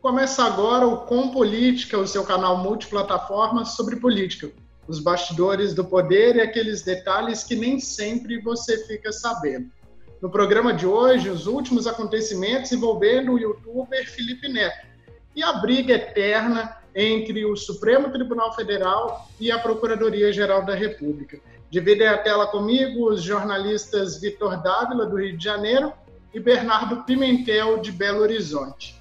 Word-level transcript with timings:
Começa 0.00 0.44
agora 0.44 0.86
o 0.86 1.04
Com 1.04 1.30
Política, 1.30 1.98
o 1.98 2.06
seu 2.06 2.24
canal 2.24 2.56
multiplataforma 2.56 3.66
sobre 3.66 3.96
política, 3.96 4.50
os 4.88 4.98
bastidores 4.98 5.74
do 5.74 5.84
poder 5.84 6.36
e 6.36 6.40
aqueles 6.40 6.80
detalhes 6.80 7.44
que 7.44 7.54
nem 7.54 7.78
sempre 7.78 8.40
você 8.40 8.86
fica 8.86 9.12
sabendo. 9.12 9.70
No 10.22 10.30
programa 10.30 10.72
de 10.72 10.86
hoje, 10.86 11.28
os 11.28 11.46
últimos 11.46 11.86
acontecimentos 11.86 12.72
envolvendo 12.72 13.32
o 13.32 13.38
youtuber 13.38 14.10
Felipe 14.10 14.48
Neto 14.48 14.86
e 15.36 15.42
a 15.42 15.52
briga 15.52 15.92
eterna 15.92 16.78
entre 16.94 17.44
o 17.44 17.54
Supremo 17.54 18.10
Tribunal 18.10 18.54
Federal 18.54 19.28
e 19.38 19.52
a 19.52 19.58
Procuradoria-Geral 19.58 20.64
da 20.64 20.74
República. 20.74 21.38
Dividem 21.68 22.08
a 22.08 22.16
tela 22.16 22.46
comigo 22.46 23.10
os 23.10 23.22
jornalistas 23.22 24.18
Vitor 24.18 24.62
Dávila, 24.62 25.04
do 25.04 25.16
Rio 25.16 25.36
de 25.36 25.44
Janeiro, 25.44 25.92
e 26.32 26.40
Bernardo 26.40 27.04
Pimentel, 27.04 27.78
de 27.78 27.92
Belo 27.92 28.20
Horizonte. 28.20 28.99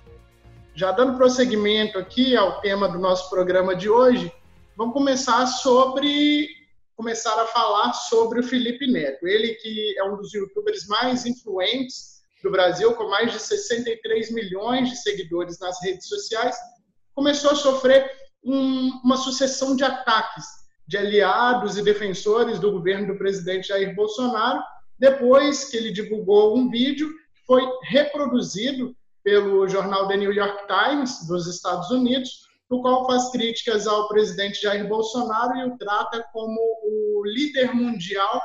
Já 0.80 0.94
dando 0.94 1.18
prosseguimento 1.18 2.00
aqui 2.00 2.38
ao 2.38 2.62
tema 2.62 2.88
do 2.88 2.98
nosso 2.98 3.30
programa 3.30 3.76
de 3.76 3.90
hoje, 3.90 4.32
vamos 4.78 4.94
começar 4.94 5.46
sobre 5.46 6.48
começar 6.96 7.38
a 7.38 7.48
falar 7.48 7.92
sobre 7.92 8.40
o 8.40 8.44
Felipe 8.44 8.88
Neto. 8.88 9.28
Ele 9.28 9.56
que 9.56 10.00
é 10.00 10.04
um 10.06 10.16
dos 10.16 10.34
youtubers 10.34 10.88
mais 10.88 11.26
influentes 11.26 12.22
do 12.42 12.50
Brasil, 12.50 12.94
com 12.94 13.10
mais 13.10 13.34
de 13.34 13.40
63 13.40 14.32
milhões 14.32 14.90
de 14.90 14.96
seguidores 14.96 15.60
nas 15.60 15.84
redes 15.84 16.08
sociais, 16.08 16.56
começou 17.14 17.52
a 17.52 17.56
sofrer 17.56 18.10
um, 18.42 19.02
uma 19.04 19.18
sucessão 19.18 19.76
de 19.76 19.84
ataques 19.84 20.46
de 20.88 20.98
aliados 20.98 21.78
e 21.78 21.84
defensores 21.84 22.58
do 22.58 22.72
governo 22.72 23.08
do 23.08 23.18
presidente 23.18 23.68
Jair 23.68 23.94
Bolsonaro, 23.94 24.64
depois 24.98 25.66
que 25.66 25.76
ele 25.76 25.92
divulgou 25.92 26.58
um 26.58 26.70
vídeo 26.70 27.10
que 27.36 27.46
foi 27.46 27.70
reproduzido 27.84 28.96
pelo 29.24 29.68
jornal 29.68 30.08
The 30.08 30.18
New 30.18 30.34
York 30.34 30.66
Times 30.68 31.28
dos 31.28 31.48
Estados 31.48 31.90
Unidos, 31.92 32.48
no 32.70 32.82
qual 32.82 33.08
faz 33.08 33.32
críticas 33.32 33.88
ao 33.88 34.08
presidente 34.08 34.62
Jair 34.62 34.88
Bolsonaro 34.88 35.58
e 35.58 35.66
o 35.66 35.78
trata 35.78 36.24
como 36.32 36.60
o 36.84 37.24
líder 37.26 37.74
mundial 37.74 38.42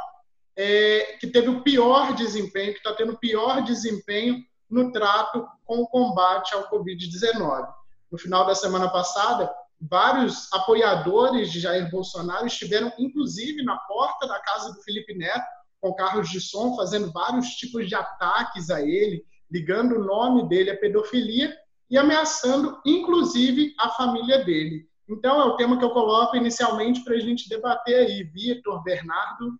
é, 0.57 1.17
que 1.21 1.27
teve 1.27 1.49
o 1.49 1.63
pior 1.63 2.15
desempenho, 2.15 2.73
que 2.73 2.79
está 2.79 2.95
tendo 2.95 3.13
o 3.13 3.19
pior 3.19 3.63
desempenho 3.63 4.43
no 4.71 4.91
trato 4.93 5.47
com 5.65 5.81
o 5.81 5.89
combate 5.89 6.55
ao 6.55 6.71
Covid-19. 6.71 7.69
No 8.11 8.19
final 8.19 8.47
da 8.47 8.55
semana 8.55 8.89
passada, 8.89 9.53
vários 9.81 10.51
apoiadores 10.53 11.51
de 11.53 11.61
Jair 11.61 11.91
Bolsonaro 11.91 12.47
estiveram, 12.47 12.93
inclusive, 12.99 13.63
na 13.63 13.77
porta 13.77 14.27
da 14.27 14.39
casa 14.41 14.73
do 14.73 14.83
Felipe 14.83 15.15
Neto, 15.15 15.45
com 15.81 15.95
carros 15.95 16.31
de 16.31 16.41
som, 16.41 16.75
fazendo 16.77 17.13
vários 17.13 17.49
tipos 17.57 17.89
de 17.89 17.95
ataques 17.95 18.71
a 18.71 18.81
ele, 18.81 19.23
ligando 19.55 19.93
o 19.93 20.05
nome 20.05 20.49
dele 20.49 20.71
à 20.71 20.77
pedofilia 20.77 21.55
e 21.89 21.97
ameaçando, 21.97 22.77
inclusive, 22.85 23.73
a 23.79 23.89
família 23.91 24.45
dele. 24.45 24.85
Então, 25.09 25.41
é 25.41 25.45
o 25.45 25.55
tema 25.55 25.79
que 25.79 25.85
eu 25.85 25.91
coloco 25.91 26.37
inicialmente 26.37 27.05
para 27.05 27.15
a 27.15 27.21
gente 27.21 27.49
debater 27.49 27.95
aí. 27.95 28.25
Vitor, 28.25 28.83
Bernardo. 28.83 29.55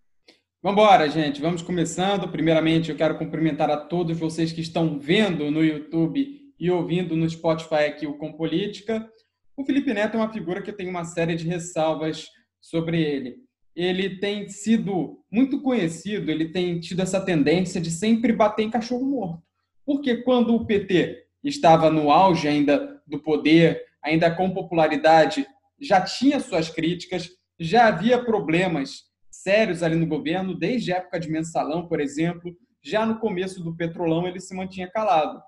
Vamos 0.61 0.81
embora, 0.81 1.07
gente. 1.07 1.39
Vamos 1.39 1.61
começando. 1.61 2.27
Primeiramente, 2.27 2.89
eu 2.89 2.97
quero 2.97 3.17
cumprimentar 3.17 3.69
a 3.69 3.77
todos 3.77 4.19
vocês 4.19 4.51
que 4.51 4.59
estão 4.59 4.99
vendo 4.99 5.49
no 5.49 5.63
YouTube 5.63 6.41
e 6.59 6.69
ouvindo 6.69 7.15
no 7.15 7.29
Spotify 7.29 7.85
aqui 7.85 8.05
o 8.05 8.17
Com 8.17 8.33
Política. 8.33 9.09
O 9.55 9.63
Felipe 9.63 9.93
Neto 9.93 10.15
é 10.15 10.17
uma 10.17 10.33
figura 10.33 10.61
que 10.61 10.73
tem 10.73 10.89
uma 10.89 11.05
série 11.05 11.35
de 11.35 11.47
ressalvas 11.47 12.27
sobre 12.59 13.01
ele. 13.01 13.37
Ele 13.73 14.19
tem 14.19 14.49
sido 14.49 15.23
muito 15.31 15.61
conhecido, 15.61 16.29
ele 16.29 16.49
tem 16.49 16.81
tido 16.81 17.01
essa 17.01 17.21
tendência 17.21 17.79
de 17.79 17.91
sempre 17.91 18.33
bater 18.33 18.63
em 18.63 18.69
cachorro 18.69 19.05
morto. 19.05 19.44
Porque 19.85 20.17
quando 20.17 20.55
o 20.55 20.65
PT 20.65 21.25
estava 21.43 21.89
no 21.89 22.11
auge 22.11 22.47
ainda 22.47 23.01
do 23.05 23.19
poder, 23.19 23.83
ainda 24.03 24.33
com 24.33 24.53
popularidade, 24.53 25.45
já 25.79 26.01
tinha 26.01 26.39
suas 26.39 26.69
críticas, 26.69 27.29
já 27.59 27.87
havia 27.87 28.23
problemas 28.23 29.03
sérios 29.29 29.83
ali 29.83 29.95
no 29.95 30.07
governo, 30.07 30.57
desde 30.57 30.91
a 30.91 30.97
época 30.97 31.19
de 31.19 31.29
mensalão, 31.29 31.87
por 31.87 31.99
exemplo, 31.99 32.55
já 32.81 33.05
no 33.05 33.19
começo 33.19 33.63
do 33.63 33.75
petrolão 33.75 34.27
ele 34.27 34.39
se 34.39 34.55
mantinha 34.55 34.89
calado. 34.89 35.41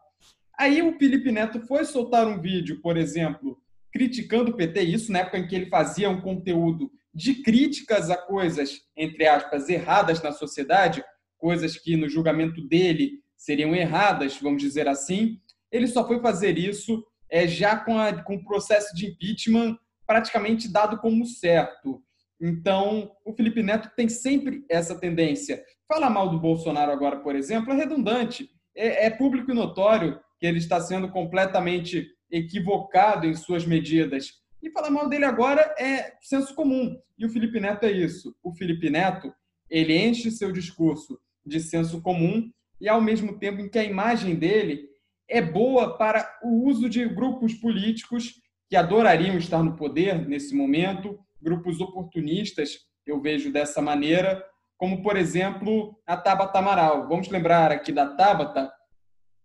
Aí 0.57 0.81
o 0.81 0.97
Felipe 0.97 1.31
Neto 1.31 1.59
foi 1.61 1.85
soltar 1.85 2.27
um 2.27 2.41
vídeo, 2.41 2.81
por 2.81 2.97
exemplo, 2.97 3.57
criticando 3.91 4.51
o 4.51 4.55
PT, 4.55 4.81
isso 4.81 5.11
na 5.11 5.19
época 5.19 5.37
em 5.37 5.47
que 5.47 5.55
ele 5.55 5.67
fazia 5.67 6.09
um 6.09 6.21
conteúdo 6.21 6.91
de 7.13 7.35
críticas 7.41 8.09
a 8.09 8.17
coisas, 8.17 8.81
entre 8.95 9.27
aspas, 9.27 9.69
erradas 9.69 10.21
na 10.21 10.31
sociedade, 10.31 11.03
coisas 11.37 11.77
que 11.77 11.95
no 11.95 12.09
julgamento 12.09 12.61
dele 12.67 13.19
seriam 13.37 13.75
erradas, 13.75 14.37
vamos 14.41 14.61
dizer 14.61 14.87
assim, 14.87 15.39
ele 15.71 15.87
só 15.87 16.05
foi 16.05 16.19
fazer 16.19 16.57
isso 16.57 17.05
é, 17.29 17.47
já 17.47 17.77
com, 17.77 17.97
a, 17.97 18.23
com 18.23 18.35
o 18.35 18.43
processo 18.43 18.95
de 18.95 19.07
impeachment 19.07 19.77
praticamente 20.05 20.71
dado 20.71 20.97
como 20.97 21.25
certo. 21.25 22.01
Então, 22.39 23.11
o 23.25 23.33
Felipe 23.33 23.61
Neto 23.61 23.91
tem 23.95 24.07
sempre 24.07 24.63
essa 24.69 24.97
tendência. 24.97 25.63
Falar 25.87 26.09
mal 26.09 26.29
do 26.29 26.39
Bolsonaro 26.39 26.91
agora, 26.91 27.19
por 27.19 27.35
exemplo, 27.35 27.73
é 27.73 27.75
redundante. 27.75 28.49
É, 28.75 29.07
é 29.07 29.09
público 29.09 29.51
e 29.51 29.55
notório 29.55 30.19
que 30.39 30.45
ele 30.45 30.59
está 30.59 30.79
sendo 30.79 31.09
completamente 31.09 32.07
equivocado 32.31 33.25
em 33.25 33.33
suas 33.35 33.65
medidas. 33.65 34.33
E 34.61 34.69
falar 34.71 34.89
mal 34.89 35.09
dele 35.09 35.25
agora 35.25 35.75
é 35.79 36.13
senso 36.21 36.53
comum. 36.55 36.97
E 37.17 37.25
o 37.25 37.29
Felipe 37.29 37.59
Neto 37.59 37.85
é 37.85 37.91
isso. 37.91 38.35
O 38.43 38.53
Felipe 38.53 38.89
Neto, 38.89 39.33
ele 39.69 39.97
enche 39.97 40.31
seu 40.31 40.51
discurso 40.51 41.19
de 41.45 41.59
senso 41.59 42.01
comum 42.01 42.49
e 42.79 42.88
ao 42.88 43.01
mesmo 43.01 43.39
tempo 43.39 43.61
em 43.61 43.69
que 43.69 43.79
a 43.79 43.83
imagem 43.83 44.35
dele 44.35 44.88
é 45.29 45.41
boa 45.41 45.97
para 45.97 46.38
o 46.43 46.65
uso 46.67 46.88
de 46.89 47.07
grupos 47.07 47.53
políticos 47.53 48.35
que 48.69 48.75
adorariam 48.75 49.38
estar 49.38 49.63
no 49.63 49.75
poder 49.75 50.27
nesse 50.27 50.55
momento, 50.55 51.19
grupos 51.41 51.79
oportunistas, 51.79 52.79
eu 53.05 53.21
vejo 53.21 53.51
dessa 53.51 53.81
maneira, 53.81 54.43
como 54.77 55.01
por 55.01 55.15
exemplo 55.15 55.97
a 56.05 56.15
Tabata 56.17 56.59
Amaral. 56.59 57.07
Vamos 57.07 57.29
lembrar 57.29 57.71
aqui 57.71 57.91
da 57.91 58.05
Tabata, 58.15 58.71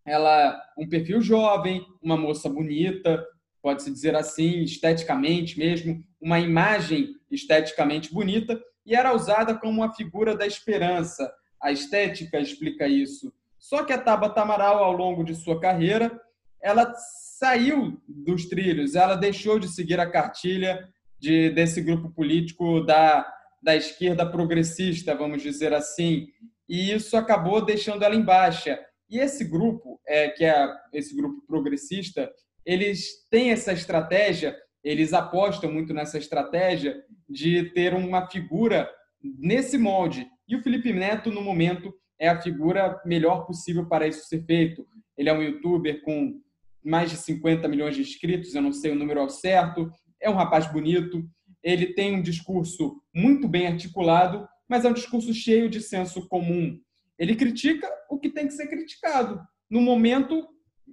ela 0.04 0.60
um 0.76 0.88
perfil 0.88 1.20
jovem, 1.20 1.84
uma 2.02 2.16
moça 2.16 2.48
bonita, 2.48 3.24
pode-se 3.62 3.90
dizer 3.90 4.16
assim, 4.16 4.62
esteticamente 4.62 5.56
mesmo, 5.56 6.02
uma 6.20 6.40
imagem 6.40 7.14
esteticamente 7.30 8.12
bonita, 8.12 8.60
e 8.84 8.96
era 8.96 9.14
usada 9.14 9.54
como 9.54 9.72
uma 9.72 9.94
figura 9.94 10.36
da 10.36 10.44
esperança, 10.44 11.32
a 11.62 11.70
estética 11.70 12.40
explica 12.40 12.86
isso. 12.88 13.32
Só 13.58 13.84
que 13.84 13.92
a 13.92 13.98
Tabata 13.98 14.42
Amaral, 14.42 14.82
ao 14.82 14.92
longo 14.92 15.22
de 15.22 15.34
sua 15.34 15.60
carreira, 15.60 16.20
ela 16.60 16.92
saiu 17.38 18.00
dos 18.08 18.46
trilhos, 18.46 18.94
ela 18.94 19.14
deixou 19.14 19.58
de 19.58 19.68
seguir 19.68 20.00
a 20.00 20.10
cartilha 20.10 20.88
de, 21.18 21.50
desse 21.50 21.80
grupo 21.80 22.10
político 22.10 22.80
da, 22.80 23.26
da 23.62 23.76
esquerda 23.76 24.28
progressista, 24.28 25.14
vamos 25.14 25.42
dizer 25.42 25.72
assim, 25.72 26.26
e 26.68 26.92
isso 26.92 27.16
acabou 27.16 27.64
deixando 27.64 28.02
ela 28.04 28.14
em 28.14 28.24
baixa. 28.24 28.78
E 29.08 29.18
esse 29.18 29.44
grupo, 29.44 30.00
é, 30.06 30.28
que 30.30 30.44
é 30.44 30.68
esse 30.92 31.14
grupo 31.14 31.44
progressista, 31.46 32.32
eles 32.64 33.26
têm 33.30 33.50
essa 33.50 33.72
estratégia, 33.72 34.56
eles 34.82 35.12
apostam 35.12 35.70
muito 35.70 35.94
nessa 35.94 36.18
estratégia 36.18 37.00
de 37.28 37.70
ter 37.70 37.94
uma 37.94 38.28
figura 38.28 38.90
nesse 39.22 39.78
molde, 39.78 40.26
e 40.52 40.56
o 40.56 40.62
Felipe 40.62 40.92
Neto, 40.92 41.30
no 41.30 41.40
momento, 41.40 41.94
é 42.20 42.28
a 42.28 42.38
figura 42.38 43.00
melhor 43.06 43.46
possível 43.46 43.88
para 43.88 44.06
isso 44.06 44.26
ser 44.26 44.44
feito. 44.44 44.86
Ele 45.16 45.30
é 45.30 45.32
um 45.32 45.40
youtuber 45.40 46.02
com 46.02 46.38
mais 46.84 47.10
de 47.10 47.16
50 47.16 47.66
milhões 47.68 47.96
de 47.96 48.02
inscritos, 48.02 48.54
eu 48.54 48.60
não 48.60 48.70
sei 48.70 48.90
o 48.90 48.94
número 48.94 49.20
ao 49.20 49.30
certo, 49.30 49.90
é 50.20 50.28
um 50.28 50.34
rapaz 50.34 50.70
bonito, 50.70 51.26
ele 51.62 51.94
tem 51.94 52.16
um 52.16 52.20
discurso 52.20 53.00
muito 53.14 53.48
bem 53.48 53.66
articulado, 53.66 54.46
mas 54.68 54.84
é 54.84 54.90
um 54.90 54.92
discurso 54.92 55.32
cheio 55.32 55.70
de 55.70 55.80
senso 55.80 56.28
comum. 56.28 56.78
Ele 57.18 57.34
critica 57.34 57.88
o 58.10 58.18
que 58.18 58.28
tem 58.28 58.46
que 58.46 58.52
ser 58.52 58.66
criticado 58.66 59.40
no 59.70 59.80
momento 59.80 60.46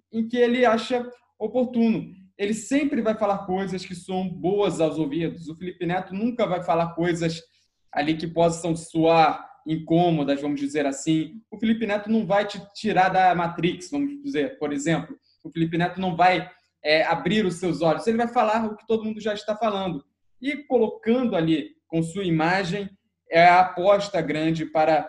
em 0.09 0.25
que 0.25 0.37
ele 0.37 0.63
acha 0.65 1.05
oportuno. 1.37 2.13
Ele 2.37 2.53
sempre 2.53 3.01
vai 3.01 3.17
falar 3.17 3.39
coisas 3.39 3.85
que 3.85 3.93
são 3.93 4.29
boas 4.29 4.79
aos 4.79 4.97
ouvidos. 4.97 5.49
O 5.49 5.55
Felipe 5.57 5.85
Neto 5.85 6.13
nunca 6.13 6.47
vai 6.47 6.63
falar 6.63 6.95
coisas 6.95 7.41
ali 7.91 8.15
que 8.15 8.27
possam 8.27 8.73
soar 8.73 9.48
incômodas, 9.69 10.41
vamos 10.41 10.59
dizer 10.59 10.87
assim. 10.87 11.39
O 11.51 11.59
Felipe 11.59 11.85
Neto 11.85 12.09
não 12.09 12.25
vai 12.25 12.45
te 12.47 12.59
tirar 12.73 13.09
da 13.09 13.35
Matrix, 13.35 13.91
vamos 13.91 14.21
dizer, 14.23 14.57
por 14.57 14.73
exemplo. 14.73 15.15
O 15.43 15.51
Felipe 15.51 15.77
Neto 15.77 16.01
não 16.01 16.15
vai 16.15 16.49
é, 16.83 17.03
abrir 17.03 17.45
os 17.45 17.55
seus 17.55 17.81
olhos, 17.81 18.07
ele 18.07 18.17
vai 18.17 18.27
falar 18.27 18.65
o 18.65 18.75
que 18.75 18.87
todo 18.87 19.05
mundo 19.05 19.21
já 19.21 19.33
está 19.33 19.55
falando. 19.55 20.03
E 20.41 20.57
colocando 20.63 21.35
ali 21.35 21.69
com 21.87 22.01
sua 22.01 22.23
imagem 22.23 22.89
é 23.29 23.45
a 23.45 23.59
aposta 23.59 24.19
grande 24.21 24.65
para 24.65 25.07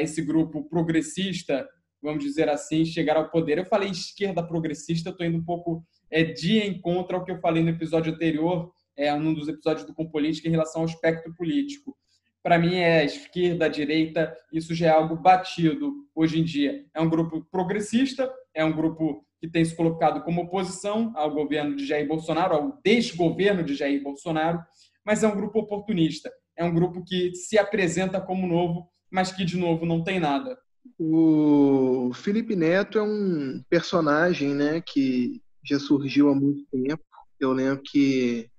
esse 0.00 0.22
grupo 0.22 0.68
progressista, 0.68 1.68
vamos 2.00 2.22
dizer 2.22 2.48
assim, 2.48 2.84
chegar 2.84 3.16
ao 3.16 3.30
poder. 3.30 3.58
Eu 3.58 3.66
falei 3.66 3.90
esquerda 3.90 4.46
progressista, 4.46 5.10
estou 5.10 5.26
indo 5.26 5.38
um 5.38 5.44
pouco 5.44 5.84
é, 6.08 6.22
de 6.22 6.64
encontro 6.64 7.16
ao 7.16 7.24
que 7.24 7.32
eu 7.32 7.40
falei 7.40 7.64
no 7.64 7.70
episódio 7.70 8.14
anterior, 8.14 8.70
é, 8.96 9.12
num 9.16 9.34
dos 9.34 9.48
episódios 9.48 9.84
do 9.84 9.92
Com 9.92 10.08
Política, 10.08 10.46
em 10.46 10.52
relação 10.52 10.82
ao 10.82 10.88
espectro 10.88 11.34
político 11.34 11.96
para 12.42 12.58
mim 12.58 12.76
é 12.76 13.04
esquerda, 13.04 13.68
direita, 13.68 14.34
isso 14.52 14.74
já 14.74 14.86
é 14.86 14.90
algo 14.90 15.16
batido 15.16 15.92
hoje 16.14 16.40
em 16.40 16.44
dia. 16.44 16.84
É 16.94 17.00
um 17.00 17.08
grupo 17.08 17.46
progressista, 17.50 18.30
é 18.54 18.64
um 18.64 18.72
grupo 18.72 19.24
que 19.40 19.48
tem 19.48 19.64
se 19.64 19.74
colocado 19.74 20.22
como 20.22 20.42
oposição 20.42 21.12
ao 21.14 21.32
governo 21.32 21.76
de 21.76 21.86
Jair 21.86 22.06
Bolsonaro, 22.06 22.54
ao 22.54 22.80
desgoverno 22.84 23.62
de 23.62 23.74
Jair 23.74 24.02
Bolsonaro, 24.02 24.60
mas 25.04 25.22
é 25.22 25.28
um 25.28 25.36
grupo 25.36 25.60
oportunista. 25.60 26.30
É 26.56 26.64
um 26.64 26.74
grupo 26.74 27.04
que 27.04 27.34
se 27.34 27.56
apresenta 27.56 28.20
como 28.20 28.46
novo, 28.46 28.88
mas 29.10 29.30
que, 29.30 29.44
de 29.44 29.56
novo, 29.56 29.86
não 29.86 30.02
tem 30.02 30.18
nada. 30.18 30.58
O 30.98 32.10
Felipe 32.14 32.56
Neto 32.56 32.98
é 32.98 33.02
um 33.02 33.62
personagem 33.70 34.54
né, 34.54 34.80
que 34.80 35.40
já 35.64 35.78
surgiu 35.78 36.28
há 36.28 36.34
muito 36.34 36.64
tempo. 36.70 37.02
Eu 37.38 37.52
lembro 37.52 37.82
que 37.84 38.50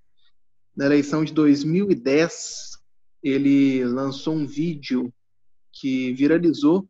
na 0.75 0.85
eleição 0.85 1.25
de 1.25 1.33
2010 1.33 2.78
ele 3.23 3.83
lançou 3.85 4.33
um 4.33 4.45
vídeo 4.45 5.13
que 5.71 6.13
viralizou, 6.13 6.87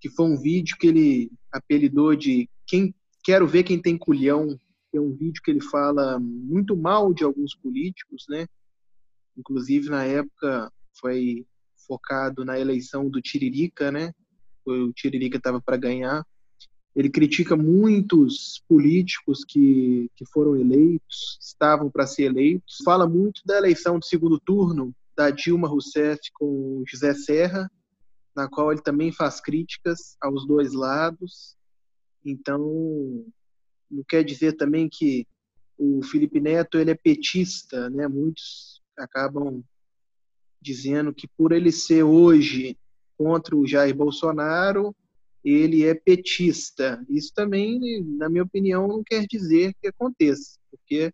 que 0.00 0.08
foi 0.08 0.26
um 0.26 0.40
vídeo 0.40 0.76
que 0.78 0.86
ele 0.86 1.30
apelidou 1.52 2.14
de 2.14 2.48
quem 2.66 2.94
quero 3.22 3.46
ver 3.46 3.62
quem 3.62 3.80
tem 3.80 3.96
culhão. 3.96 4.58
É 4.92 5.00
um 5.00 5.12
vídeo 5.12 5.42
que 5.42 5.50
ele 5.50 5.62
fala 5.62 6.18
muito 6.20 6.76
mal 6.76 7.12
de 7.12 7.24
alguns 7.24 7.54
políticos, 7.54 8.26
né? 8.28 8.46
Inclusive 9.36 9.88
na 9.88 10.04
época 10.04 10.72
foi 11.00 11.46
focado 11.86 12.44
na 12.44 12.58
eleição 12.58 13.08
do 13.08 13.20
Tiririca, 13.20 13.90
né? 13.90 14.12
O 14.64 14.92
Tiririca 14.92 15.36
estava 15.36 15.60
para 15.60 15.76
ganhar. 15.76 16.24
Ele 16.94 17.10
critica 17.10 17.56
muitos 17.56 18.62
políticos 18.68 19.44
que, 19.44 20.08
que 20.14 20.24
foram 20.26 20.56
eleitos, 20.56 21.38
estavam 21.40 21.90
para 21.90 22.06
ser 22.06 22.24
eleitos. 22.24 22.78
Fala 22.84 23.08
muito 23.08 23.42
da 23.44 23.56
eleição 23.58 23.98
do 23.98 24.04
segundo 24.04 24.38
turno 24.38 24.94
da 25.16 25.30
Dilma 25.30 25.68
Rousseff 25.68 26.20
com 26.34 26.82
José 26.86 27.14
Serra, 27.14 27.70
na 28.34 28.48
qual 28.48 28.72
ele 28.72 28.82
também 28.82 29.12
faz 29.12 29.40
críticas 29.40 30.16
aos 30.20 30.46
dois 30.46 30.72
lados. 30.72 31.56
Então, 32.24 32.60
não 33.90 34.02
quer 34.08 34.24
dizer 34.24 34.54
também 34.54 34.88
que 34.90 35.26
o 35.78 36.02
Felipe 36.02 36.40
Neto 36.40 36.78
ele 36.78 36.90
é 36.90 36.94
petista, 36.94 37.90
né? 37.90 38.08
Muitos 38.08 38.82
acabam 38.96 39.62
dizendo 40.60 41.12
que 41.12 41.28
por 41.28 41.52
ele 41.52 41.70
ser 41.70 42.02
hoje 42.02 42.76
contra 43.16 43.54
o 43.54 43.66
Jair 43.66 43.94
Bolsonaro, 43.94 44.94
ele 45.44 45.84
é 45.84 45.94
petista. 45.94 47.04
Isso 47.08 47.32
também, 47.34 48.02
na 48.16 48.30
minha 48.30 48.42
opinião, 48.44 48.88
não 48.88 49.04
quer 49.04 49.26
dizer 49.26 49.74
que 49.80 49.88
aconteça, 49.88 50.58
porque 50.70 51.12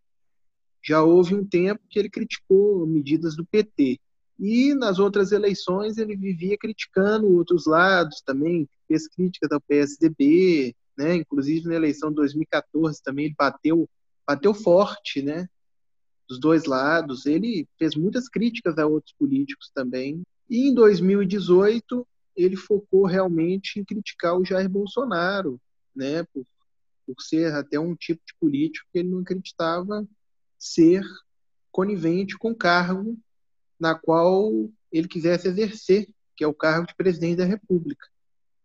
já 0.83 1.03
houve 1.03 1.35
um 1.35 1.45
tempo 1.45 1.81
que 1.89 1.99
ele 1.99 2.11
criticou 2.11 2.87
medidas 2.87 3.37
do 3.37 3.45
PT. 3.45 3.99
E 4.39 4.75
nas 4.75 4.99
outras 4.99 5.33
eleições 5.33 5.99
ele 5.99 6.17
vivia 6.17 6.57
criticando 6.57 7.31
outros 7.31 7.67
lados 7.67 8.23
também, 8.23 8.67
fez 8.89 9.07
críticas 9.07 9.53
ao 9.53 9.61
PSDB, 9.61 10.75
né? 10.97 11.17
Inclusive 11.17 11.69
na 11.69 11.75
eleição 11.75 12.09
de 12.09 12.17
2014 12.17 13.03
também 13.03 13.27
ele 13.27 13.35
bateu, 13.37 13.89
bateu 14.27 14.55
forte, 14.55 15.21
né? 15.21 15.47
Dos 16.27 16.41
dois 16.41 16.65
lados. 16.65 17.27
Ele 17.27 17.69
fez 17.79 17.95
muitas 17.95 18.29
críticas 18.29 18.79
a 18.79 18.87
outros 18.87 19.15
políticos 19.19 19.71
também. 19.75 20.23
E 20.49 20.69
em 20.69 20.75
2018 20.75 22.07
ele 22.35 22.57
focou 22.57 23.05
realmente 23.05 23.79
em 23.79 23.85
criticar 23.85 24.39
o 24.39 24.45
Jair 24.45 24.71
Bolsonaro, 24.71 25.61
né? 25.95 26.25
Por, 26.33 26.47
por 27.07 27.21
ser 27.21 27.53
até 27.53 27.79
um 27.79 27.95
tipo 27.95 28.23
de 28.27 28.35
político 28.41 28.89
que 28.91 29.01
ele 29.01 29.11
não 29.11 29.21
acreditava 29.21 30.07
ser 30.61 31.03
conivente 31.73 32.37
com 32.37 32.51
o 32.51 32.57
cargo 32.57 33.19
na 33.79 33.95
qual 33.95 34.53
ele 34.93 35.09
quisesse 35.09 35.49
exercer, 35.49 36.07
que 36.37 36.45
é 36.45 36.47
o 36.47 36.55
cargo 36.55 36.87
de 36.87 36.95
presidente 36.95 37.39
da 37.39 37.45
República. 37.45 38.07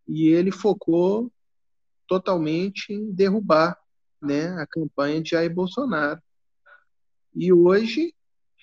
E 0.06 0.28
ele 0.28 0.52
focou 0.52 1.32
totalmente 2.06 2.94
em 2.94 3.12
derrubar 3.12 3.80
né, 4.22 4.50
a 4.60 4.68
campanha 4.68 5.22
de 5.22 5.32
Jair 5.32 5.54
Bolsonaro. 5.54 6.22
E 7.34 7.54
hoje, 7.54 8.14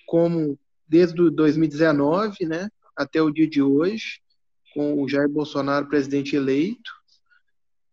como 0.05 0.57
desde 0.87 1.29
2019 1.29 2.45
né, 2.45 2.69
até 2.95 3.21
o 3.21 3.31
dia 3.31 3.47
de 3.47 3.61
hoje, 3.61 4.21
com 4.73 5.01
o 5.01 5.09
Jair 5.09 5.29
Bolsonaro 5.29 5.87
presidente 5.87 6.35
eleito, 6.35 6.91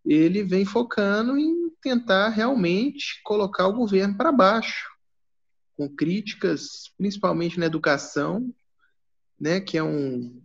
ele 0.05 0.43
vem 0.43 0.65
focando 0.65 1.37
em 1.39 1.71
tentar 1.83 2.29
realmente 2.29 3.21
colocar 3.23 3.69
o 3.69 3.75
governo 3.75 4.17
para 4.17 4.33
baixo, 4.33 4.89
com 5.81 5.89
críticas, 5.89 6.93
principalmente 6.99 7.59
na 7.59 7.65
educação, 7.65 8.53
né, 9.41 9.61
que 9.61 9.79
é 9.79 9.83
um, 9.83 10.43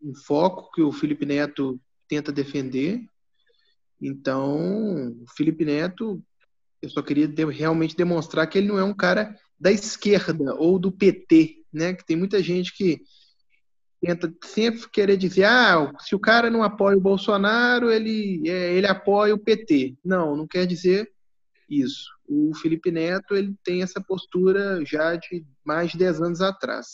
um 0.00 0.14
foco 0.14 0.70
que 0.70 0.80
o 0.80 0.92
Felipe 0.92 1.26
Neto 1.26 1.80
tenta 2.06 2.30
defender. 2.30 3.04
Então, 4.00 5.16
o 5.20 5.24
Felipe 5.36 5.64
Neto, 5.64 6.22
eu 6.80 6.88
só 6.88 7.02
queria 7.02 7.26
de, 7.26 7.44
realmente 7.46 7.96
demonstrar 7.96 8.46
que 8.46 8.56
ele 8.56 8.68
não 8.68 8.78
é 8.78 8.84
um 8.84 8.94
cara 8.94 9.36
da 9.58 9.72
esquerda 9.72 10.54
ou 10.54 10.78
do 10.78 10.92
PT, 10.92 11.64
né? 11.72 11.92
Que 11.92 12.06
tem 12.06 12.16
muita 12.16 12.40
gente 12.40 12.72
que 12.72 13.02
tenta 14.00 14.32
sempre 14.44 14.88
querer 14.90 15.16
dizer, 15.16 15.44
ah, 15.44 15.92
se 15.98 16.14
o 16.14 16.20
cara 16.20 16.50
não 16.50 16.62
apoia 16.62 16.96
o 16.96 17.00
Bolsonaro, 17.00 17.90
ele, 17.90 18.48
é, 18.48 18.74
ele 18.74 18.86
apoia 18.86 19.34
o 19.34 19.38
PT. 19.38 19.96
Não, 20.04 20.36
não 20.36 20.46
quer 20.46 20.66
dizer 20.66 21.10
isso. 21.72 22.10
O 22.28 22.52
Felipe 22.54 22.90
Neto 22.90 23.34
ele 23.34 23.54
tem 23.64 23.82
essa 23.82 24.00
postura 24.00 24.84
já 24.84 25.16
de 25.16 25.44
mais 25.64 25.92
de 25.92 25.98
10 25.98 26.20
anos 26.20 26.40
atrás. 26.40 26.86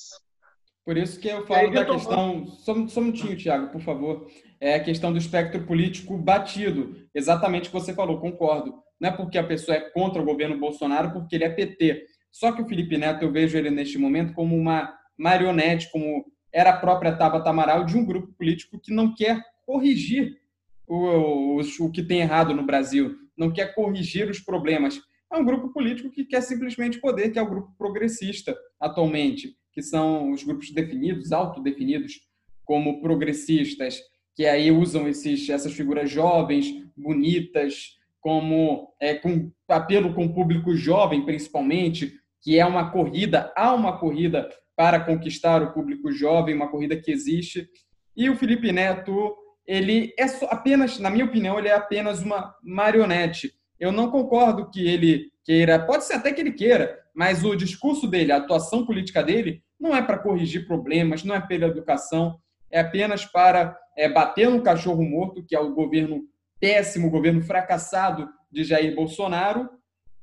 Por 0.84 0.96
isso 0.96 1.20
que 1.20 1.28
eu 1.28 1.46
falo 1.46 1.70
da 1.70 1.84
questão. 1.84 2.46
Só, 2.46 2.86
só 2.88 3.00
um 3.00 3.04
minutinho, 3.04 3.36
Tiago, 3.36 3.70
por 3.70 3.80
favor. 3.80 4.26
É 4.60 4.76
a 4.76 4.82
questão 4.82 5.12
do 5.12 5.18
espectro 5.18 5.64
político 5.66 6.16
batido. 6.16 6.96
Exatamente 7.14 7.68
o 7.68 7.72
que 7.72 7.78
você 7.78 7.92
falou, 7.92 8.20
concordo. 8.20 8.74
Não 8.98 9.10
é 9.10 9.12
porque 9.12 9.36
a 9.36 9.44
pessoa 9.44 9.76
é 9.76 9.90
contra 9.90 10.22
o 10.22 10.24
governo 10.24 10.58
Bolsonaro, 10.58 11.12
porque 11.12 11.36
ele 11.36 11.44
é 11.44 11.50
PT. 11.50 12.06
Só 12.32 12.52
que 12.52 12.62
o 12.62 12.66
Felipe 12.66 12.96
Neto, 12.96 13.22
eu 13.22 13.30
vejo 13.30 13.56
ele 13.58 13.70
neste 13.70 13.98
momento 13.98 14.32
como 14.32 14.56
uma 14.56 14.94
marionete, 15.16 15.90
como 15.90 16.24
era 16.52 16.70
a 16.70 16.76
própria 16.78 17.14
Tabata 17.14 17.50
Amaral, 17.50 17.84
de 17.84 17.96
um 17.96 18.04
grupo 18.04 18.32
político 18.32 18.80
que 18.80 18.92
não 18.92 19.14
quer 19.14 19.42
corrigir 19.66 20.38
o, 20.86 21.58
o, 21.58 21.60
o 21.60 21.92
que 21.92 22.02
tem 22.02 22.20
errado 22.20 22.54
no 22.54 22.64
Brasil 22.64 23.14
não 23.38 23.52
quer 23.52 23.74
corrigir 23.74 24.28
os 24.28 24.40
problemas. 24.40 25.00
É 25.32 25.36
um 25.36 25.44
grupo 25.44 25.72
político 25.72 26.10
que 26.10 26.24
quer 26.24 26.40
simplesmente 26.40 27.00
poder, 27.00 27.30
que 27.30 27.38
é 27.38 27.42
o 27.42 27.48
grupo 27.48 27.72
progressista 27.78 28.56
atualmente, 28.80 29.56
que 29.72 29.82
são 29.82 30.32
os 30.32 30.42
grupos 30.42 30.70
definidos, 30.70 31.32
autodefinidos 31.32 32.20
como 32.64 33.00
progressistas, 33.00 34.00
que 34.34 34.46
aí 34.46 34.70
usam 34.70 35.08
esses, 35.08 35.48
essas 35.48 35.72
figuras 35.72 36.10
jovens, 36.10 36.66
bonitas, 36.96 37.96
como 38.20 38.92
é, 39.00 39.14
com 39.14 39.50
apelo 39.68 40.14
com 40.14 40.26
o 40.26 40.34
público 40.34 40.74
jovem, 40.74 41.24
principalmente, 41.24 42.12
que 42.42 42.58
é 42.58 42.64
uma 42.64 42.90
corrida, 42.90 43.52
há 43.56 43.74
uma 43.74 43.98
corrida 43.98 44.48
para 44.76 45.00
conquistar 45.00 45.62
o 45.62 45.72
público 45.72 46.10
jovem, 46.12 46.54
uma 46.54 46.70
corrida 46.70 46.96
que 46.96 47.10
existe. 47.10 47.68
E 48.16 48.30
o 48.30 48.36
Felipe 48.36 48.70
Neto 48.72 49.36
ele 49.68 50.14
é 50.18 50.24
apenas, 50.48 50.98
na 50.98 51.10
minha 51.10 51.26
opinião, 51.26 51.58
ele 51.58 51.68
é 51.68 51.74
apenas 51.74 52.22
uma 52.22 52.56
marionete. 52.62 53.52
Eu 53.78 53.92
não 53.92 54.10
concordo 54.10 54.70
que 54.70 54.88
ele 54.88 55.30
queira, 55.44 55.78
pode 55.78 56.04
ser 56.04 56.14
até 56.14 56.32
que 56.32 56.40
ele 56.40 56.52
queira, 56.52 56.98
mas 57.14 57.44
o 57.44 57.54
discurso 57.54 58.08
dele, 58.08 58.32
a 58.32 58.38
atuação 58.38 58.86
política 58.86 59.22
dele, 59.22 59.62
não 59.78 59.94
é 59.94 60.00
para 60.00 60.18
corrigir 60.18 60.66
problemas, 60.66 61.22
não 61.22 61.34
é 61.34 61.40
pela 61.40 61.66
educação, 61.66 62.40
é 62.70 62.80
apenas 62.80 63.26
para 63.26 63.78
é, 63.94 64.08
bater 64.08 64.48
no 64.48 64.62
cachorro 64.62 65.02
morto, 65.04 65.44
que 65.46 65.54
é 65.54 65.60
o 65.60 65.74
governo 65.74 66.22
péssimo, 66.58 67.08
o 67.08 67.10
governo 67.10 67.42
fracassado 67.42 68.26
de 68.50 68.64
Jair 68.64 68.94
Bolsonaro, 68.94 69.68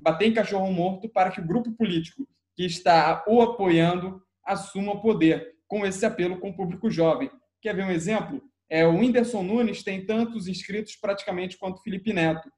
bater 0.01 0.27
em 0.27 0.33
cachorro 0.33 0.71
morto 0.71 1.07
para 1.07 1.29
que 1.29 1.39
o 1.39 1.45
grupo 1.45 1.71
político 1.73 2.27
que 2.55 2.65
está 2.65 3.23
o 3.27 3.41
apoiando 3.43 4.21
assuma 4.43 4.93
o 4.93 5.01
poder, 5.01 5.53
com 5.67 5.85
esse 5.85 6.03
apelo 6.03 6.39
com 6.39 6.49
o 6.49 6.55
público 6.55 6.89
jovem. 6.89 7.29
Quer 7.61 7.75
ver 7.75 7.85
um 7.85 7.91
exemplo? 7.91 8.41
É, 8.69 8.85
o 8.85 8.97
Whindersson 8.97 9.43
Nunes 9.43 9.83
tem 9.83 10.05
tantos 10.05 10.47
inscritos 10.47 10.95
praticamente 10.95 11.57
quanto 11.57 11.77
o 11.77 11.81
Felipe 11.81 12.11
Neto. 12.13 12.49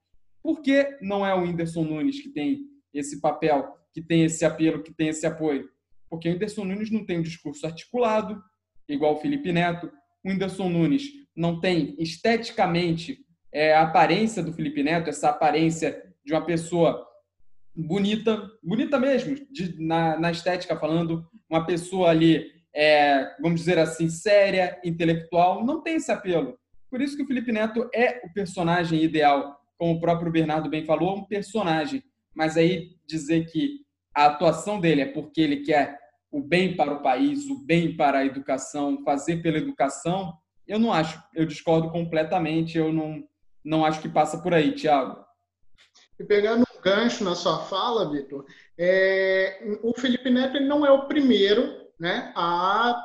Por 0.41 0.61
que 0.61 0.97
não 1.01 1.25
é 1.25 1.33
o 1.33 1.41
Whindersson 1.41 1.83
Nunes 1.83 2.21
que 2.21 2.29
tem 2.29 2.61
esse 2.93 3.19
papel, 3.19 3.67
que 3.93 4.01
tem 4.01 4.23
esse 4.23 4.45
apelo, 4.45 4.83
que 4.83 4.93
tem 4.93 5.09
esse 5.09 5.25
apoio? 5.25 5.69
Porque 6.09 6.29
o 6.29 6.31
Whindersson 6.31 6.63
Nunes 6.63 6.89
não 6.89 7.05
tem 7.05 7.19
um 7.19 7.23
discurso 7.23 7.65
articulado, 7.65 8.41
igual 8.87 9.15
o 9.15 9.19
Felipe 9.19 9.51
Neto. 9.51 9.91
O 10.23 10.29
Whindersson 10.29 10.69
Nunes 10.69 11.03
não 11.35 11.59
tem 11.59 11.95
esteticamente 11.99 13.19
é, 13.51 13.73
a 13.73 13.81
aparência 13.81 14.41
do 14.41 14.53
Felipe 14.53 14.81
Neto, 14.81 15.09
essa 15.09 15.29
aparência 15.29 16.01
de 16.25 16.33
uma 16.33 16.45
pessoa 16.45 17.05
bonita, 17.75 18.49
bonita 18.63 18.99
mesmo, 18.99 19.35
de, 19.51 19.79
na, 19.79 20.19
na 20.19 20.31
estética 20.31 20.77
falando, 20.77 21.27
uma 21.49 21.65
pessoa 21.65 22.09
ali 22.09 22.56
é, 22.75 23.35
vamos 23.41 23.59
dizer 23.59 23.79
assim, 23.79 24.09
séria, 24.09 24.79
intelectual, 24.83 25.65
não 25.65 25.81
tem 25.81 25.95
esse 25.95 26.11
apelo. 26.11 26.57
Por 26.89 27.01
isso 27.01 27.17
que 27.17 27.23
o 27.23 27.27
Felipe 27.27 27.51
Neto 27.51 27.89
é 27.93 28.21
o 28.23 28.33
personagem 28.33 29.03
ideal, 29.03 29.59
como 29.77 29.93
o 29.93 29.99
próprio 29.99 30.31
Bernardo 30.31 30.69
bem 30.69 30.85
falou, 30.85 31.17
um 31.17 31.25
personagem. 31.25 32.03
Mas 32.33 32.55
aí 32.57 32.95
dizer 33.05 33.45
que 33.51 33.81
a 34.15 34.27
atuação 34.27 34.79
dele 34.79 35.01
é 35.01 35.05
porque 35.05 35.41
ele 35.41 35.57
quer 35.57 35.97
o 36.31 36.41
bem 36.41 36.75
para 36.75 36.93
o 36.93 37.01
país, 37.01 37.49
o 37.49 37.65
bem 37.65 37.95
para 37.95 38.19
a 38.19 38.25
educação, 38.25 39.03
fazer 39.03 39.37
pela 39.37 39.57
educação, 39.57 40.37
eu 40.67 40.77
não 40.77 40.91
acho. 40.91 41.21
Eu 41.33 41.45
discordo 41.45 41.89
completamente. 41.89 42.77
Eu 42.77 42.91
não, 42.91 43.23
não 43.63 43.85
acho 43.85 44.01
que 44.01 44.09
passa 44.09 44.37
por 44.39 44.53
aí, 44.53 44.73
Tiago. 44.73 45.25
E 46.19 46.23
pegando 46.23 46.63
um 46.63 46.81
gancho 46.81 47.23
na 47.23 47.35
sua 47.35 47.63
fala, 47.65 48.11
Vitor, 48.11 48.45
é, 48.77 49.77
o 49.81 49.93
Felipe 49.97 50.29
Neto 50.29 50.59
não 50.59 50.85
é 50.85 50.91
o 50.91 51.07
primeiro 51.07 51.86
né, 51.99 52.31
a 52.35 52.95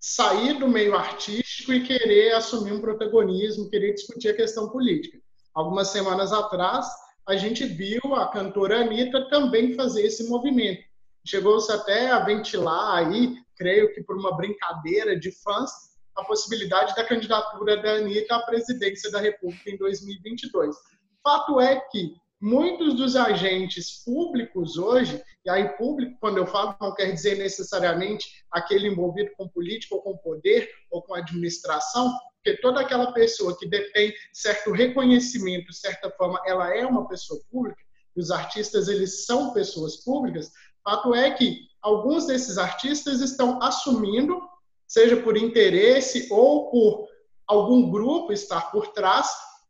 sair 0.00 0.58
do 0.58 0.68
meio 0.68 0.94
artístico 0.94 1.72
e 1.72 1.84
querer 1.84 2.34
assumir 2.34 2.72
um 2.72 2.80
protagonismo, 2.80 3.68
querer 3.68 3.94
discutir 3.94 4.28
a 4.28 4.36
questão 4.36 4.68
política. 4.70 5.18
Algumas 5.54 5.88
semanas 5.88 6.32
atrás, 6.32 6.86
a 7.26 7.36
gente 7.36 7.64
viu 7.64 8.14
a 8.14 8.28
cantora 8.30 8.80
Anitta 8.80 9.28
também 9.28 9.74
fazer 9.74 10.06
esse 10.06 10.28
movimento. 10.28 10.82
Chegou-se 11.26 11.70
até 11.70 12.10
a 12.10 12.20
ventilar 12.20 12.96
aí, 12.96 13.36
creio 13.56 13.92
que 13.92 14.02
por 14.02 14.16
uma 14.16 14.36
brincadeira 14.36 15.18
de 15.18 15.32
fãs, 15.42 15.70
a 16.16 16.24
possibilidade 16.24 16.94
da 16.94 17.04
candidatura 17.04 17.76
da 17.82 17.96
Anitta 17.96 18.36
à 18.36 18.42
presidência 18.42 19.10
da 19.10 19.20
República 19.20 19.70
em 19.70 19.76
2022. 19.76 20.76
Fato 21.22 21.60
é 21.60 21.76
que 21.90 22.14
muitos 22.40 22.94
dos 22.94 23.16
agentes 23.16 24.02
públicos 24.04 24.78
hoje, 24.78 25.22
e 25.44 25.50
aí 25.50 25.68
público, 25.76 26.16
quando 26.20 26.38
eu 26.38 26.46
falo, 26.46 26.76
não 26.80 26.94
quer 26.94 27.12
dizer 27.12 27.36
necessariamente 27.36 28.26
aquele 28.50 28.88
envolvido 28.88 29.30
com 29.36 29.48
política 29.48 29.94
ou 29.94 30.02
com 30.02 30.16
poder 30.18 30.70
ou 30.90 31.02
com 31.02 31.14
administração, 31.14 32.12
porque 32.36 32.60
toda 32.60 32.80
aquela 32.80 33.12
pessoa 33.12 33.56
que 33.58 33.68
detém 33.68 34.12
certo 34.32 34.70
reconhecimento, 34.70 35.72
certa 35.72 36.10
forma, 36.10 36.40
ela 36.46 36.74
é 36.74 36.86
uma 36.86 37.08
pessoa 37.08 37.40
pública, 37.50 37.82
e 38.16 38.20
os 38.20 38.30
artistas 38.30 38.88
eles 38.88 39.26
são 39.26 39.52
pessoas 39.52 39.96
públicas, 40.04 40.50
fato 40.84 41.14
é 41.14 41.30
que 41.32 41.66
alguns 41.82 42.26
desses 42.26 42.56
artistas 42.56 43.20
estão 43.20 43.60
assumindo, 43.62 44.40
seja 44.86 45.16
por 45.16 45.36
interesse 45.36 46.28
ou 46.30 46.70
por 46.70 47.08
algum 47.46 47.90
grupo 47.90 48.32
estar 48.32 48.70
por 48.70 48.88
trás, 48.88 49.28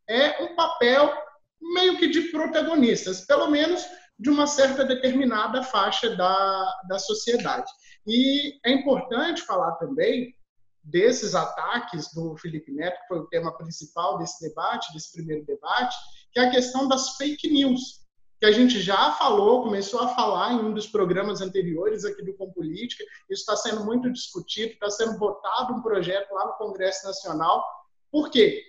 é 0.08 0.42
um 0.42 0.54
papel 0.54 1.12
meio 1.60 1.98
que 1.98 2.08
de 2.08 2.22
protagonistas, 2.30 3.22
pelo 3.22 3.50
menos 3.50 3.84
de 4.18 4.30
uma 4.30 4.46
certa 4.46 4.84
determinada 4.84 5.62
faixa 5.62 6.14
da, 6.16 6.80
da 6.88 6.98
sociedade. 6.98 7.70
E 8.06 8.58
é 8.64 8.72
importante 8.72 9.42
falar 9.42 9.72
também 9.76 10.34
desses 10.82 11.34
ataques 11.34 12.12
do 12.14 12.36
Felipe 12.36 12.72
Neto, 12.72 12.98
que 13.00 13.08
foi 13.08 13.18
o 13.18 13.26
tema 13.26 13.56
principal 13.56 14.18
desse 14.18 14.48
debate, 14.48 14.92
desse 14.92 15.12
primeiro 15.12 15.44
debate, 15.44 15.94
que 16.32 16.40
é 16.40 16.48
a 16.48 16.50
questão 16.50 16.88
das 16.88 17.16
fake 17.16 17.48
news, 17.50 18.06
que 18.40 18.46
a 18.46 18.52
gente 18.52 18.80
já 18.80 19.12
falou, 19.12 19.64
começou 19.64 20.00
a 20.00 20.08
falar 20.08 20.52
em 20.52 20.60
um 20.60 20.72
dos 20.72 20.86
programas 20.86 21.40
anteriores 21.40 22.04
aqui 22.04 22.22
do 22.24 22.34
Com 22.34 22.50
Política, 22.52 23.04
isso 23.28 23.40
está 23.40 23.56
sendo 23.56 23.84
muito 23.84 24.10
discutido, 24.10 24.72
está 24.72 24.88
sendo 24.88 25.18
votado 25.18 25.74
um 25.74 25.82
projeto 25.82 26.32
lá 26.32 26.46
no 26.46 26.52
Congresso 26.54 27.06
Nacional, 27.06 27.64
por 28.10 28.30
quê? 28.30 28.62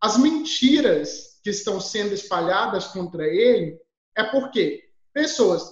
As 0.00 0.18
mentiras 0.18 1.40
que 1.42 1.50
estão 1.50 1.80
sendo 1.80 2.12
espalhadas 2.12 2.88
contra 2.88 3.26
ele 3.26 3.78
é 4.16 4.24
porque 4.24 4.82
pessoas. 5.12 5.62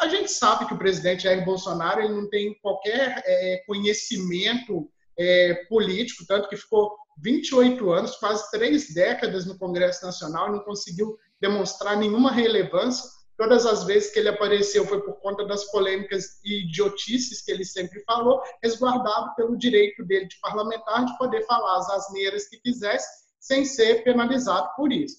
A 0.00 0.08
gente 0.08 0.30
sabe 0.30 0.66
que 0.66 0.74
o 0.74 0.78
presidente 0.78 1.24
Jair 1.24 1.44
Bolsonaro 1.44 2.00
ele 2.00 2.14
não 2.14 2.28
tem 2.28 2.54
qualquer 2.60 3.22
é, 3.24 3.62
conhecimento 3.66 4.90
é, 5.18 5.54
político, 5.68 6.24
tanto 6.26 6.48
que 6.48 6.56
ficou 6.56 6.96
28 7.18 7.90
anos, 7.90 8.16
quase 8.16 8.50
três 8.50 8.92
décadas 8.92 9.46
no 9.46 9.58
Congresso 9.58 10.04
Nacional 10.04 10.48
e 10.48 10.52
não 10.52 10.60
conseguiu 10.60 11.16
demonstrar 11.40 11.96
nenhuma 11.96 12.30
relevância. 12.30 13.10
Todas 13.36 13.66
as 13.66 13.84
vezes 13.84 14.12
que 14.12 14.18
ele 14.18 14.28
apareceu 14.28 14.86
foi 14.86 15.02
por 15.02 15.20
conta 15.20 15.44
das 15.46 15.64
polêmicas 15.70 16.38
e 16.44 16.64
idiotices 16.64 17.42
que 17.42 17.50
ele 17.50 17.64
sempre 17.64 18.02
falou, 18.04 18.42
resguardado 18.62 19.34
pelo 19.34 19.58
direito 19.58 20.04
dele 20.04 20.26
de 20.26 20.38
parlamentar 20.40 21.04
de 21.04 21.16
poder 21.18 21.44
falar 21.46 21.78
as 21.78 21.90
asneiras 21.90 22.48
que 22.48 22.58
quisesse 22.58 23.25
sem 23.46 23.64
ser 23.64 24.02
penalizado 24.02 24.68
por 24.74 24.92
isso. 24.92 25.18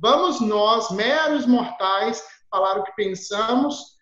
Vamos 0.00 0.40
nós, 0.40 0.90
meros 0.92 1.46
mortais, 1.46 2.22
falar 2.48 2.78
o 2.78 2.84
que 2.84 2.94
pensamos, 2.94 3.96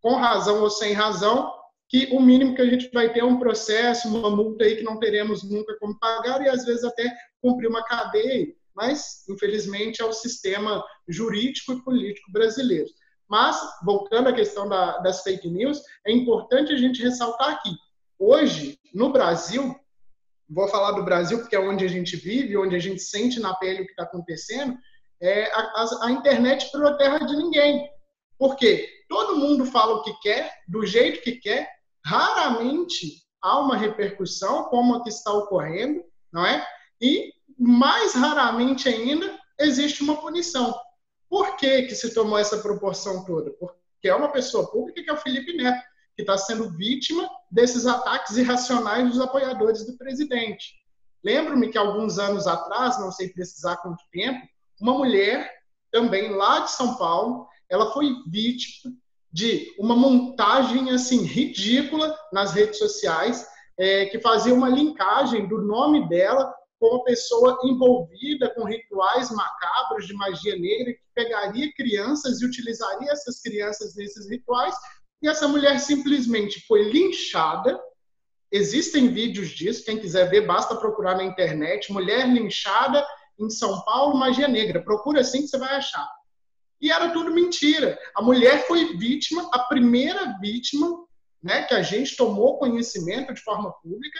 com 0.00 0.14
razão 0.14 0.62
ou 0.62 0.70
sem 0.70 0.94
razão, 0.94 1.52
que 1.88 2.08
o 2.12 2.20
mínimo 2.20 2.54
que 2.54 2.62
a 2.62 2.66
gente 2.66 2.90
vai 2.92 3.12
ter 3.12 3.20
é 3.20 3.24
um 3.24 3.38
processo, 3.38 4.08
uma 4.08 4.30
multa 4.30 4.64
aí 4.64 4.76
que 4.76 4.82
não 4.82 4.98
teremos 4.98 5.42
nunca 5.42 5.76
como 5.78 5.98
pagar 5.98 6.40
e 6.40 6.48
às 6.48 6.64
vezes 6.64 6.82
até 6.82 7.14
cumprir 7.42 7.68
uma 7.68 7.84
cadeia, 7.84 8.54
mas 8.74 9.28
infelizmente 9.28 10.00
é 10.00 10.04
o 10.04 10.12
sistema 10.12 10.82
jurídico 11.06 11.72
e 11.72 11.82
político 11.82 12.32
brasileiro. 12.32 12.88
Mas, 13.28 13.60
voltando 13.84 14.28
à 14.28 14.32
questão 14.32 14.66
da, 14.66 14.98
das 14.98 15.22
fake 15.22 15.48
news, 15.50 15.82
é 16.06 16.12
importante 16.12 16.72
a 16.72 16.76
gente 16.76 17.02
ressaltar 17.02 17.50
aqui, 17.50 17.70
hoje, 18.18 18.78
no 18.94 19.12
Brasil, 19.12 19.74
vou 20.48 20.68
falar 20.68 20.92
do 20.92 21.04
Brasil 21.04 21.38
porque 21.38 21.56
é 21.56 21.60
onde 21.60 21.84
a 21.84 21.88
gente 21.88 22.16
vive, 22.16 22.56
onde 22.56 22.76
a 22.76 22.78
gente 22.78 23.00
sente 23.00 23.40
na 23.40 23.54
pele 23.54 23.82
o 23.82 23.86
que 23.86 23.92
está 23.92 24.04
acontecendo, 24.04 24.76
é, 25.20 25.50
a, 25.52 25.84
a, 26.02 26.10
internet 26.10 26.70
virou 26.72 26.96
terra 26.96 27.18
de 27.18 27.36
ninguém. 27.36 27.88
Porque 28.38 28.88
todo 29.08 29.36
mundo 29.36 29.64
fala 29.64 29.94
o 29.94 30.02
que 30.02 30.12
quer, 30.20 30.52
do 30.68 30.84
jeito 30.84 31.22
que 31.22 31.32
quer, 31.32 31.68
raramente 32.04 33.22
há 33.40 33.58
uma 33.58 33.76
repercussão 33.76 34.64
como 34.64 34.96
a 34.96 35.02
que 35.02 35.08
está 35.08 35.32
ocorrendo, 35.32 36.02
não 36.32 36.44
é? 36.44 36.66
E 37.00 37.32
mais 37.58 38.14
raramente 38.14 38.88
ainda 38.88 39.38
existe 39.58 40.02
uma 40.02 40.20
punição. 40.20 40.74
Por 41.28 41.56
que, 41.56 41.82
que 41.82 41.94
se 41.94 42.12
tomou 42.12 42.38
essa 42.38 42.58
proporção 42.58 43.24
toda? 43.24 43.50
Porque 43.52 44.08
é 44.08 44.14
uma 44.14 44.30
pessoa 44.30 44.70
pública 44.70 45.02
que 45.02 45.10
é 45.10 45.12
o 45.12 45.18
Felipe 45.18 45.56
Neto 45.56 45.93
que 46.16 46.22
está 46.22 46.36
sendo 46.38 46.70
vítima 46.70 47.28
desses 47.50 47.86
ataques 47.86 48.36
irracionais 48.36 49.10
dos 49.10 49.20
apoiadores 49.20 49.86
do 49.86 49.96
presidente. 49.96 50.74
Lembro-me 51.24 51.70
que 51.70 51.78
alguns 51.78 52.18
anos 52.18 52.46
atrás, 52.46 52.98
não 53.00 53.10
sei 53.10 53.28
precisar 53.30 53.78
quanto 53.78 54.02
tempo, 54.12 54.46
uma 54.80 54.92
mulher, 54.92 55.50
também 55.90 56.30
lá 56.30 56.60
de 56.60 56.70
São 56.72 56.96
Paulo, 56.96 57.48
ela 57.70 57.92
foi 57.92 58.14
vítima 58.28 58.94
de 59.32 59.74
uma 59.78 59.96
montagem 59.96 60.90
assim 60.90 61.22
ridícula 61.22 62.16
nas 62.32 62.52
redes 62.52 62.78
sociais, 62.78 63.46
é, 63.76 64.06
que 64.06 64.20
fazia 64.20 64.54
uma 64.54 64.68
linkagem 64.68 65.48
do 65.48 65.62
nome 65.62 66.08
dela 66.08 66.54
com 66.78 66.86
uma 66.96 67.04
pessoa 67.04 67.58
envolvida 67.64 68.50
com 68.54 68.64
rituais 68.64 69.30
macabros 69.30 70.06
de 70.06 70.14
magia 70.14 70.56
negra 70.56 70.92
que 70.92 71.00
pegaria 71.14 71.72
crianças 71.74 72.40
e 72.40 72.46
utilizaria 72.46 73.10
essas 73.10 73.40
crianças 73.40 73.96
nesses 73.96 74.28
rituais 74.28 74.74
e 75.22 75.28
essa 75.28 75.48
mulher 75.48 75.78
simplesmente 75.80 76.64
foi 76.66 76.90
linchada. 76.90 77.80
Existem 78.52 79.08
vídeos 79.08 79.50
disso, 79.50 79.84
quem 79.84 79.98
quiser 79.98 80.28
ver, 80.28 80.42
basta 80.42 80.76
procurar 80.76 81.16
na 81.16 81.24
internet. 81.24 81.92
Mulher 81.92 82.28
linchada 82.28 83.04
em 83.38 83.48
São 83.50 83.82
Paulo, 83.82 84.16
magia 84.16 84.46
negra. 84.46 84.82
Procura 84.82 85.20
assim 85.20 85.42
que 85.42 85.48
você 85.48 85.58
vai 85.58 85.74
achar. 85.76 86.08
E 86.80 86.90
era 86.90 87.10
tudo 87.10 87.32
mentira. 87.32 87.98
A 88.14 88.22
mulher 88.22 88.66
foi 88.66 88.96
vítima, 88.96 89.48
a 89.52 89.60
primeira 89.60 90.36
vítima, 90.40 91.04
né, 91.42 91.62
que 91.62 91.74
a 91.74 91.82
gente 91.82 92.16
tomou 92.16 92.58
conhecimento 92.58 93.32
de 93.32 93.40
forma 93.40 93.72
pública 93.82 94.18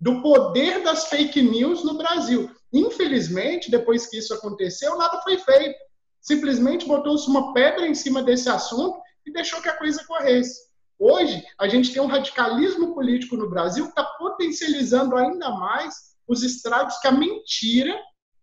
do 0.00 0.22
poder 0.22 0.82
das 0.82 1.08
fake 1.08 1.42
news 1.42 1.84
no 1.84 1.98
Brasil. 1.98 2.50
Infelizmente, 2.72 3.70
depois 3.70 4.06
que 4.06 4.18
isso 4.18 4.32
aconteceu, 4.32 4.96
nada 4.96 5.20
foi 5.22 5.38
feito. 5.38 5.78
Simplesmente 6.20 6.86
botou-se 6.86 7.28
uma 7.28 7.52
pedra 7.52 7.86
em 7.86 7.94
cima 7.94 8.22
desse 8.22 8.48
assunto 8.48 8.98
e 9.28 9.32
deixou 9.32 9.60
que 9.60 9.68
a 9.68 9.76
coisa 9.76 10.04
corresse. 10.06 10.68
Hoje, 10.98 11.44
a 11.58 11.68
gente 11.68 11.92
tem 11.92 12.02
um 12.02 12.06
radicalismo 12.06 12.94
político 12.94 13.36
no 13.36 13.48
Brasil 13.48 13.84
que 13.84 13.90
está 13.90 14.04
potencializando 14.04 15.16
ainda 15.16 15.50
mais 15.50 15.94
os 16.26 16.42
estragos 16.42 16.98
que 16.98 17.06
a 17.06 17.12
mentira 17.12 17.96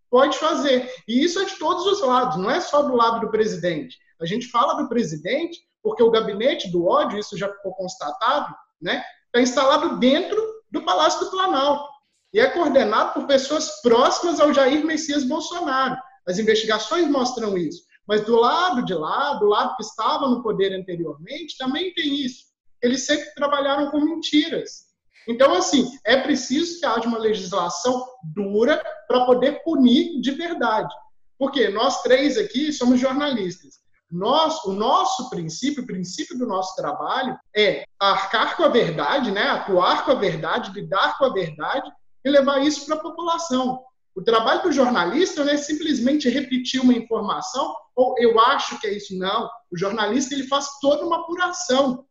pode 0.10 0.38
fazer. 0.38 0.89
E 1.08 1.24
isso 1.24 1.39
é 1.39 1.46
de 1.46 1.58
todos 1.58 1.86
os 1.86 2.01
lados, 2.01 2.38
não 2.38 2.50
é 2.50 2.62
só 2.62 2.82
do 2.82 2.96
lado 2.96 3.20
do 3.20 3.32
presidente. 3.32 3.98
A 4.22 4.25
gente 4.25 4.48
fala 4.48 4.82
do 4.82 4.88
presidente 4.88 5.60
porque 5.84 6.01
o 6.01 6.10
gabinete 6.10 6.72
do 6.72 6.86
ódio, 6.88 7.20
isso 7.20 7.38
já 7.38 7.51
ficou 7.51 7.74
constatado, 7.74 8.56
né, 8.82 9.04
está 9.25 9.42
instalado 9.42 10.00
dentro 10.00 10.42
do 10.72 10.84
Palácio 10.84 11.20
do 11.20 11.32
Planalto 11.32 11.88
e 12.34 12.39
é 12.39 12.50
coordenado 12.50 13.13
por 13.13 13.27
pessoas 13.27 13.82
próximas 13.82 14.39
ao 14.39 14.54
Jair 14.54 14.86
Messias 14.86 15.24
Bolsonaro. 15.24 15.96
As 16.27 16.39
investigações 16.39 17.08
mostram 17.08 17.58
isso. 17.58 17.84
Mas 18.07 18.24
do 18.24 18.35
lado 18.35 18.85
de 18.85 18.93
lá, 18.93 19.33
do 19.33 19.47
lado 19.47 19.75
que 19.75 19.83
estava 19.83 20.27
no 20.27 20.43
poder 20.43 20.74
anteriormente, 20.74 21.57
também 21.57 21.93
tem 21.93 22.24
isso. 22.24 22.45
Eles 22.81 23.05
sempre 23.05 23.33
trabalharam 23.33 23.89
com 23.89 24.00
mentiras. 24.00 24.85
Então, 25.27 25.55
assim, 25.55 25.89
é 26.05 26.17
preciso 26.17 26.79
que 26.79 26.85
haja 26.85 27.07
uma 27.07 27.17
legislação 27.17 28.05
dura 28.24 28.81
para 29.07 29.25
poder 29.25 29.63
punir 29.63 30.21
de 30.21 30.31
verdade. 30.31 30.93
Porque 31.38 31.69
nós 31.69 32.01
três 32.03 32.38
aqui 32.38 32.71
somos 32.71 33.00
jornalistas. 33.00 33.79
Nós, 34.12 34.63
o 34.65 34.71
nosso 34.71 35.29
princípio, 35.29 35.83
o 35.83 35.88
princípio 35.88 36.38
do 36.38 36.45
nosso 36.45 36.75
trabalho 36.75 37.38
é 37.55 37.85
arcar 38.00 38.55
com 38.55 38.63
a 38.63 38.69
verdade, 38.69 39.31
né? 39.31 39.43
atuar 39.50 40.05
com 40.05 40.12
a 40.12 40.15
verdade, 40.15 40.71
lidar 40.71 41.17
com 41.17 41.25
a 41.25 41.33
verdade 41.33 41.91
e 42.24 42.29
levar 42.29 42.63
isso 42.63 42.85
para 42.85 42.95
a 42.95 43.01
população. 43.01 43.81
O 44.15 44.21
trabalho 44.21 44.62
do 44.62 44.71
jornalista 44.71 45.43
não 45.43 45.51
é 45.51 45.57
simplesmente 45.57 46.29
repetir 46.29 46.79
uma 46.81 46.93
informação 46.93 47.75
ou 47.96 48.16
eu 48.20 48.40
acho 48.40 48.80
que 48.80 48.88
é 48.88 48.94
isso. 48.94 49.18
Não. 49.18 49.50
O 49.72 49.78
jornalista 49.78 50.34
ele 50.34 50.48
faz 50.48 50.80
toda 50.82 51.06
uma 51.06 51.22
apuração. 51.22 52.06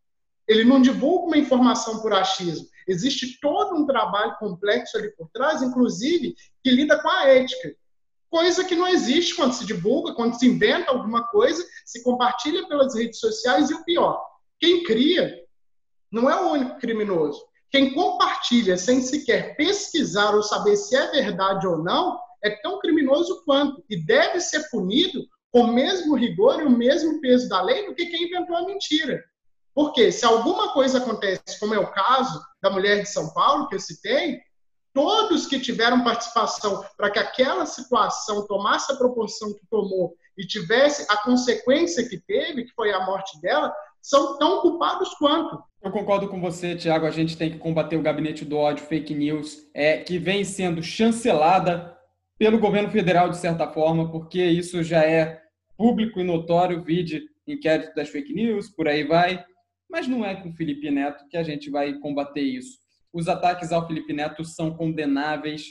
Ele 0.49 0.65
não 0.65 0.81
divulga 0.81 1.27
uma 1.27 1.39
informação 1.39 2.01
por 2.01 2.13
achismo. 2.13 2.67
Existe 2.87 3.39
todo 3.41 3.75
um 3.75 3.87
trabalho 3.87 4.37
complexo 4.39 4.97
ali 4.97 5.15
por 5.17 5.29
trás, 5.31 5.63
inclusive, 5.63 6.35
que 6.63 6.71
lida 6.71 7.01
com 7.01 7.09
a 7.09 7.29
ética. 7.29 7.75
coisa 8.31 8.65
que 8.65 8.75
não 8.75 8.89
existe 8.89 9.37
quando 9.37 9.53
se 9.53 9.65
divulga, 9.65 10.15
quando 10.15 10.39
se 10.39 10.47
inventa 10.47 10.91
alguma 10.91 11.27
coisa, 11.29 11.65
se 11.85 12.03
compartilha 12.03 12.67
pelas 12.67 12.95
redes 12.95 13.21
sociais 13.21 13.71
e 13.71 13.75
o 13.75 13.85
pior, 13.85 14.21
quem 14.59 14.83
cria 14.83 15.33
não 16.11 16.29
é 16.29 16.41
o 16.41 16.51
único 16.51 16.79
criminoso. 16.79 17.41
Quem 17.71 17.95
compartilha 17.95 18.77
sem 18.77 19.01
sequer 19.01 19.57
pesquisar 19.57 20.35
ou 20.35 20.43
saber 20.43 20.77
se 20.77 20.97
é 20.97 21.11
verdade 21.11 21.67
ou 21.67 21.79
não 21.79 22.19
é 22.43 22.51
tão 22.51 22.79
criminoso 22.79 23.43
quanto 23.45 23.83
e 23.89 23.97
deve 23.97 24.41
ser 24.41 24.69
punido 24.69 25.27
o 25.55 25.69
mesmo 25.69 26.17
rigor 26.17 26.61
e 26.61 26.65
o 26.65 26.71
mesmo 26.71 27.21
peso 27.21 27.49
da 27.49 27.63
lei 27.63 27.87
do 27.87 27.95
que 27.95 28.07
quem 28.07 28.25
inventou 28.25 28.57
a 28.57 28.67
mentira. 28.67 29.23
Porque 29.73 30.11
se 30.11 30.25
alguma 30.25 30.73
coisa 30.73 30.99
acontece, 30.99 31.61
como 31.61 31.73
é 31.73 31.79
o 31.79 31.93
caso 31.93 32.43
da 32.61 32.71
mulher 32.71 33.03
de 33.03 33.09
São 33.09 33.33
Paulo, 33.33 33.69
que 33.69 33.77
eu 33.77 33.81
citei, 33.81 34.41
todos 34.93 35.47
que 35.47 35.61
tiveram 35.61 36.03
participação 36.03 36.85
para 36.97 37.09
que 37.09 37.21
aquela 37.21 37.67
situação 37.67 38.47
tomasse 38.49 38.93
a 38.93 38.97
proporção 38.97 39.53
que 39.55 39.65
tomou 39.71 40.15
e 40.37 40.45
tivesse 40.45 41.07
a 41.09 41.17
consequência 41.19 42.09
que 42.09 42.19
teve, 42.19 42.65
que 42.65 42.73
foi 42.75 42.93
a 42.93 43.07
morte 43.07 43.41
dela, 43.41 43.73
são 44.03 44.37
tão 44.39 44.61
culpados 44.61 45.15
quanto. 45.15 45.63
Eu 45.81 45.93
concordo 45.93 46.29
com 46.29 46.41
você, 46.41 46.75
Tiago. 46.75 47.07
A 47.07 47.11
gente 47.11 47.37
tem 47.37 47.53
que 47.53 47.59
combater 47.59 47.97
o 47.97 48.03
gabinete 48.03 48.45
do 48.45 48.57
ódio, 48.57 48.85
fake 48.85 49.15
news, 49.15 49.59
é, 49.73 49.99
que 49.99 50.19
vem 50.19 50.45
sendo 50.45 50.83
chancelada 50.83 51.97
pelo 52.37 52.59
governo 52.59 52.91
federal, 52.91 53.29
de 53.29 53.37
certa 53.37 53.69
forma, 53.69 54.11
porque 54.11 54.43
isso 54.43 54.83
já 54.83 55.05
é 55.05 55.44
público 55.77 56.21
e 56.21 56.25
notório, 56.25 56.83
vide 56.83 57.23
inquérito 57.47 57.95
das 57.95 58.09
fake 58.09 58.33
news, 58.33 58.71
por 58.71 58.89
aí 58.89 59.05
vai. 59.05 59.45
Mas 59.91 60.09
não 60.09 60.25
é 60.25 60.35
com 60.35 60.49
o 60.49 60.55
Felipe 60.55 60.91
Neto 60.91 61.29
que 61.29 61.37
a 61.37 61.43
gente 61.43 61.71
vai 61.71 61.95
combater 61.99 62.43
isso. 62.43 62.79
Os 63.13 63.29
ataques 63.29 63.71
ao 63.71 63.87
Felipe 63.87 64.13
Neto 64.13 64.45
são 64.45 64.75
condenáveis, 64.75 65.67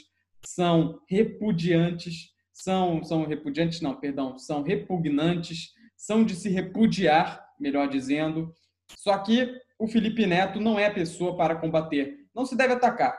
são 0.46 1.00
repudiantes, 1.08 2.30
são, 2.52 3.04
são 3.04 3.26
repudiantes, 3.26 3.80
não, 3.80 3.94
perdão, 3.94 4.38
são 4.38 4.62
repugnantes, 4.62 5.72
são 5.96 6.24
de 6.24 6.34
se 6.34 6.48
repudiar, 6.48 7.44
melhor 7.58 7.88
dizendo. 7.88 8.52
Só 8.96 9.18
que 9.18 9.52
o 9.78 9.88
Felipe 9.88 10.26
Neto 10.26 10.60
não 10.60 10.78
é 10.78 10.86
a 10.86 10.94
pessoa 10.94 11.36
para 11.36 11.56
combater. 11.56 12.16
Não 12.34 12.46
se 12.46 12.56
deve 12.56 12.72
atacar. 12.72 13.18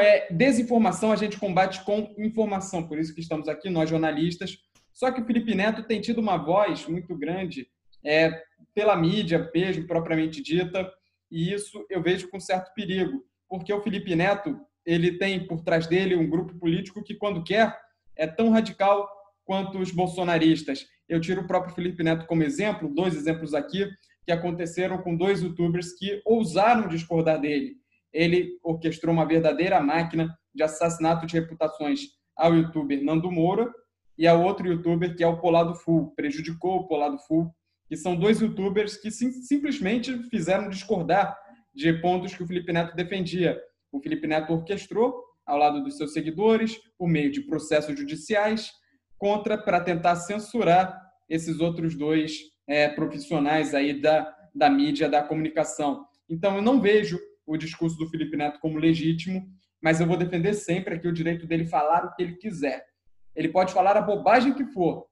É 0.00 0.32
desinformação 0.32 1.10
a 1.10 1.16
gente 1.16 1.38
combate 1.38 1.84
com 1.84 2.14
informação, 2.18 2.86
por 2.86 2.98
isso 2.98 3.14
que 3.14 3.20
estamos 3.20 3.48
aqui, 3.48 3.68
nós 3.68 3.90
jornalistas. 3.90 4.58
Só 4.92 5.10
que 5.10 5.20
o 5.20 5.24
Felipe 5.24 5.54
Neto 5.54 5.82
tem 5.82 6.00
tido 6.00 6.20
uma 6.20 6.36
voz 6.36 6.86
muito 6.86 7.16
grande 7.16 7.66
é, 8.04 8.42
pela 8.74 8.96
mídia, 8.96 9.50
beijo 9.52 9.86
propriamente 9.86 10.42
dita, 10.42 10.90
e 11.30 11.52
isso 11.52 11.84
eu 11.88 12.02
vejo 12.02 12.28
com 12.28 12.38
certo 12.38 12.72
perigo, 12.74 13.24
porque 13.48 13.72
o 13.72 13.82
Felipe 13.82 14.14
Neto 14.14 14.58
ele 14.84 15.18
tem 15.18 15.46
por 15.46 15.62
trás 15.62 15.86
dele 15.86 16.16
um 16.16 16.28
grupo 16.28 16.58
político 16.58 17.02
que, 17.02 17.14
quando 17.14 17.44
quer, 17.44 17.76
é 18.16 18.26
tão 18.26 18.50
radical 18.50 19.08
quanto 19.44 19.78
os 19.78 19.90
bolsonaristas. 19.90 20.86
Eu 21.08 21.20
tiro 21.20 21.42
o 21.42 21.46
próprio 21.46 21.74
Felipe 21.74 22.02
Neto 22.02 22.26
como 22.26 22.42
exemplo, 22.42 22.92
dois 22.92 23.14
exemplos 23.14 23.54
aqui, 23.54 23.88
que 24.24 24.32
aconteceram 24.32 24.98
com 24.98 25.16
dois 25.16 25.42
youtubers 25.42 25.92
que 25.92 26.20
ousaram 26.24 26.88
discordar 26.88 27.40
dele. 27.40 27.76
Ele 28.12 28.58
orquestrou 28.62 29.12
uma 29.12 29.26
verdadeira 29.26 29.80
máquina 29.80 30.36
de 30.54 30.62
assassinato 30.62 31.26
de 31.26 31.34
reputações 31.34 32.00
ao 32.36 32.54
youtuber 32.54 33.02
Nando 33.02 33.30
Moura 33.30 33.72
e 34.16 34.26
ao 34.26 34.42
outro 34.42 34.66
youtuber 34.66 35.16
que 35.16 35.24
é 35.24 35.26
o 35.26 35.38
Polado 35.38 35.74
Full, 35.74 36.12
prejudicou 36.14 36.76
o 36.76 36.86
Polado 36.86 37.18
Full 37.26 37.50
que 37.88 37.96
são 37.96 38.16
dois 38.16 38.40
youtubers 38.40 38.96
que 38.96 39.10
sim, 39.10 39.30
simplesmente 39.32 40.16
fizeram 40.30 40.70
discordar 40.70 41.36
de 41.74 41.92
pontos 41.94 42.34
que 42.34 42.42
o 42.42 42.46
Felipe 42.46 42.72
Neto 42.72 42.96
defendia. 42.96 43.60
O 43.90 44.00
Felipe 44.00 44.26
Neto 44.26 44.52
orquestrou, 44.52 45.22
ao 45.44 45.58
lado 45.58 45.82
dos 45.82 45.96
seus 45.96 46.12
seguidores, 46.12 46.78
por 46.96 47.06
meio 47.06 47.30
de 47.30 47.42
processos 47.42 47.98
judiciais, 47.98 48.70
contra 49.18 49.58
para 49.58 49.80
tentar 49.80 50.16
censurar 50.16 50.98
esses 51.28 51.60
outros 51.60 51.94
dois 51.94 52.38
é, 52.66 52.88
profissionais 52.88 53.74
aí 53.74 54.00
da, 54.00 54.34
da 54.54 54.70
mídia, 54.70 55.08
da 55.08 55.22
comunicação. 55.22 56.06
Então, 56.28 56.56
eu 56.56 56.62
não 56.62 56.80
vejo 56.80 57.20
o 57.46 57.56
discurso 57.56 57.96
do 57.98 58.08
Felipe 58.08 58.36
Neto 58.36 58.58
como 58.60 58.78
legítimo, 58.78 59.46
mas 59.82 60.00
eu 60.00 60.06
vou 60.06 60.16
defender 60.16 60.54
sempre 60.54 60.94
aqui 60.94 61.08
o 61.08 61.12
direito 61.12 61.46
dele 61.46 61.66
falar 61.66 62.06
o 62.06 62.14
que 62.14 62.22
ele 62.22 62.36
quiser. 62.36 62.86
Ele 63.34 63.48
pode 63.48 63.72
falar 63.72 63.96
a 63.96 64.02
bobagem 64.02 64.52
que 64.52 64.64
for, 64.66 65.06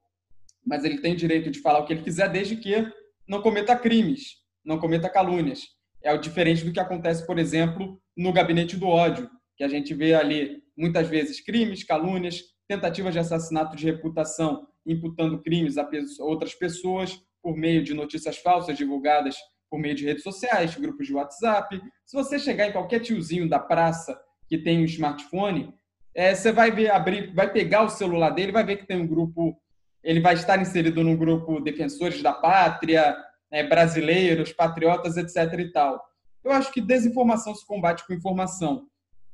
mas 0.67 0.85
ele 0.85 0.99
tem 0.99 1.17
direito 1.17 1.51
de 1.51 1.61
falar 1.61 1.81
o 1.81 1.85
que 1.87 1.93
ele 1.93 2.03
quiser 2.03 2.29
desde 2.31 2.57
que 2.57 2.87
não 3.27 3.41
cometa 3.41 3.77
crimes, 3.77 4.37
não 4.65 4.79
cometa 4.79 5.09
calúnias. 5.09 5.63
É 6.03 6.13
o 6.13 6.19
diferente 6.19 6.65
do 6.65 6.73
que 6.73 6.81
acontece, 6.81 7.27
por 7.27 7.39
exemplo, 7.39 8.01
no 8.17 8.33
gabinete 8.33 8.77
do 8.77 8.87
ódio, 8.87 9.31
que 9.57 9.65
a 9.65 9.69
gente 9.69 9.95
vê 9.95 10.15
ali 10.15 10.63
muitas 10.77 11.09
vezes 11.09 11.41
crimes, 11.41 11.85
calúnias, 11.85 12.43
tentativas 12.67 13.13
de 13.13 13.19
assassinato 13.19 13.77
de 13.77 13.85
reputação, 13.85 14.67
imputando 14.87 15.43
crimes 15.43 15.77
a 15.77 15.89
outras 16.21 16.55
pessoas 16.55 17.21
por 17.43 17.57
meio 17.57 17.83
de 17.83 17.95
notícias 17.95 18.39
falsas 18.39 18.77
divulgadas 18.77 19.37
por 19.71 19.79
meio 19.79 19.95
de 19.95 20.05
redes 20.05 20.25
sociais, 20.25 20.75
grupos 20.75 21.07
de 21.07 21.15
WhatsApp. 21.15 21.81
Se 22.05 22.17
você 22.17 22.39
chegar 22.39 22.67
em 22.67 22.73
qualquer 22.73 23.01
tiozinho 23.01 23.49
da 23.49 23.59
praça 23.59 24.21
que 24.49 24.59
tem 24.59 24.81
um 24.81 24.85
smartphone, 24.85 25.73
é, 26.15 26.35
você 26.35 26.53
vai 26.53 26.71
ver 26.71 26.91
abrir, 26.91 27.33
vai 27.35 27.51
pegar 27.53 27.83
o 27.83 27.89
celular 27.89 28.31
dele, 28.31 28.53
vai 28.53 28.65
ver 28.65 28.77
que 28.77 28.87
tem 28.87 29.01
um 29.01 29.07
grupo 29.07 29.61
ele 30.03 30.21
vai 30.21 30.35
estar 30.35 30.61
inserido 30.61 31.05
no 31.05 31.17
grupo 31.17 31.61
Defensores 31.61 32.23
da 32.23 32.33
Pátria, 32.33 33.17
né, 33.51 33.65
brasileiros, 33.65 34.53
patriotas, 34.53 35.17
etc. 35.17 35.59
e 35.59 35.73
tal. 35.73 36.03
Eu 36.43 36.53
acho 36.53 36.73
que 36.73 36.81
desinformação 36.81 37.55
se 37.55 37.67
combate 37.67 38.07
com 38.07 38.15
informação. 38.15 38.87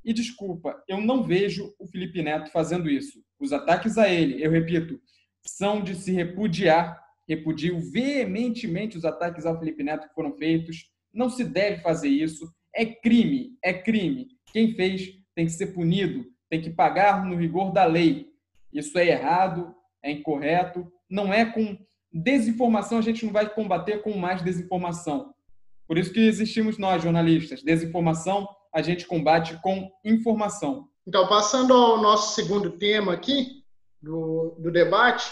E 0.05 0.12
desculpa, 0.12 0.83
eu 0.89 1.01
não 1.01 1.23
vejo 1.23 1.75
o 1.79 1.87
Felipe 1.87 2.23
Neto 2.23 2.51
fazendo 2.51 2.89
isso. 2.89 3.23
Os 3.41 3.53
ataques 3.53 3.99
a 3.99 4.09
ele, 4.09 4.45
eu 4.45 4.51
repito, 4.51 5.01
são 5.45 5.83
de 5.83 5.95
se 5.95 6.12
repudiar. 6.12 7.01
Repudio 7.29 7.81
veementemente 7.93 8.97
os 8.97 9.05
ataques 9.05 9.47
ao 9.47 9.59
Felipe 9.59 9.83
Neto 9.83 10.09
que 10.09 10.15
foram 10.15 10.37
feitos. 10.37 10.91
Não 11.12 11.29
se 11.29 11.45
deve 11.45 11.83
fazer 11.83 12.09
isso. 12.09 12.49
É 12.75 12.85
crime, 12.85 13.57
é 13.62 13.73
crime. 13.73 14.29
Quem 14.53 14.75
fez 14.75 15.12
tem 15.35 15.47
que 15.47 15.53
ser 15.53 15.69
punido, 15.69 16.25
tem 16.49 16.61
que 16.61 16.71
pagar 16.71 17.25
no 17.25 17.37
rigor 17.37 17.73
da 17.73 17.85
lei. 17.85 18.29
Isso 18.73 18.99
é 18.99 19.07
errado, 19.07 19.75
é 20.03 20.11
incorreto. 20.11 20.91
Não 21.11 21.33
é 21.33 21.45
com 21.45 21.79
desinformação, 22.13 22.99
a 22.99 23.03
gente 23.03 23.25
não 23.25 23.33
vai 23.33 23.49
combater 23.49 24.03
com 24.03 24.17
mais 24.17 24.43
desinformação. 24.43 25.35
Por 25.87 25.99
isso 25.99 26.13
que 26.13 26.21
existimos 26.21 26.79
nós, 26.79 27.03
jornalistas. 27.03 27.63
Desinformação 27.63 28.49
a 28.73 28.83
gente 28.83 29.07
combate 29.07 29.59
com 29.63 29.91
informação. 30.05 30.89
Então, 31.07 31.27
passando 31.29 31.73
ao 31.73 31.99
nosso 31.99 32.35
segundo 32.35 32.73
tema 32.73 33.13
aqui 33.13 33.63
do, 34.03 34.57
do 34.59 34.71
debate, 34.71 35.31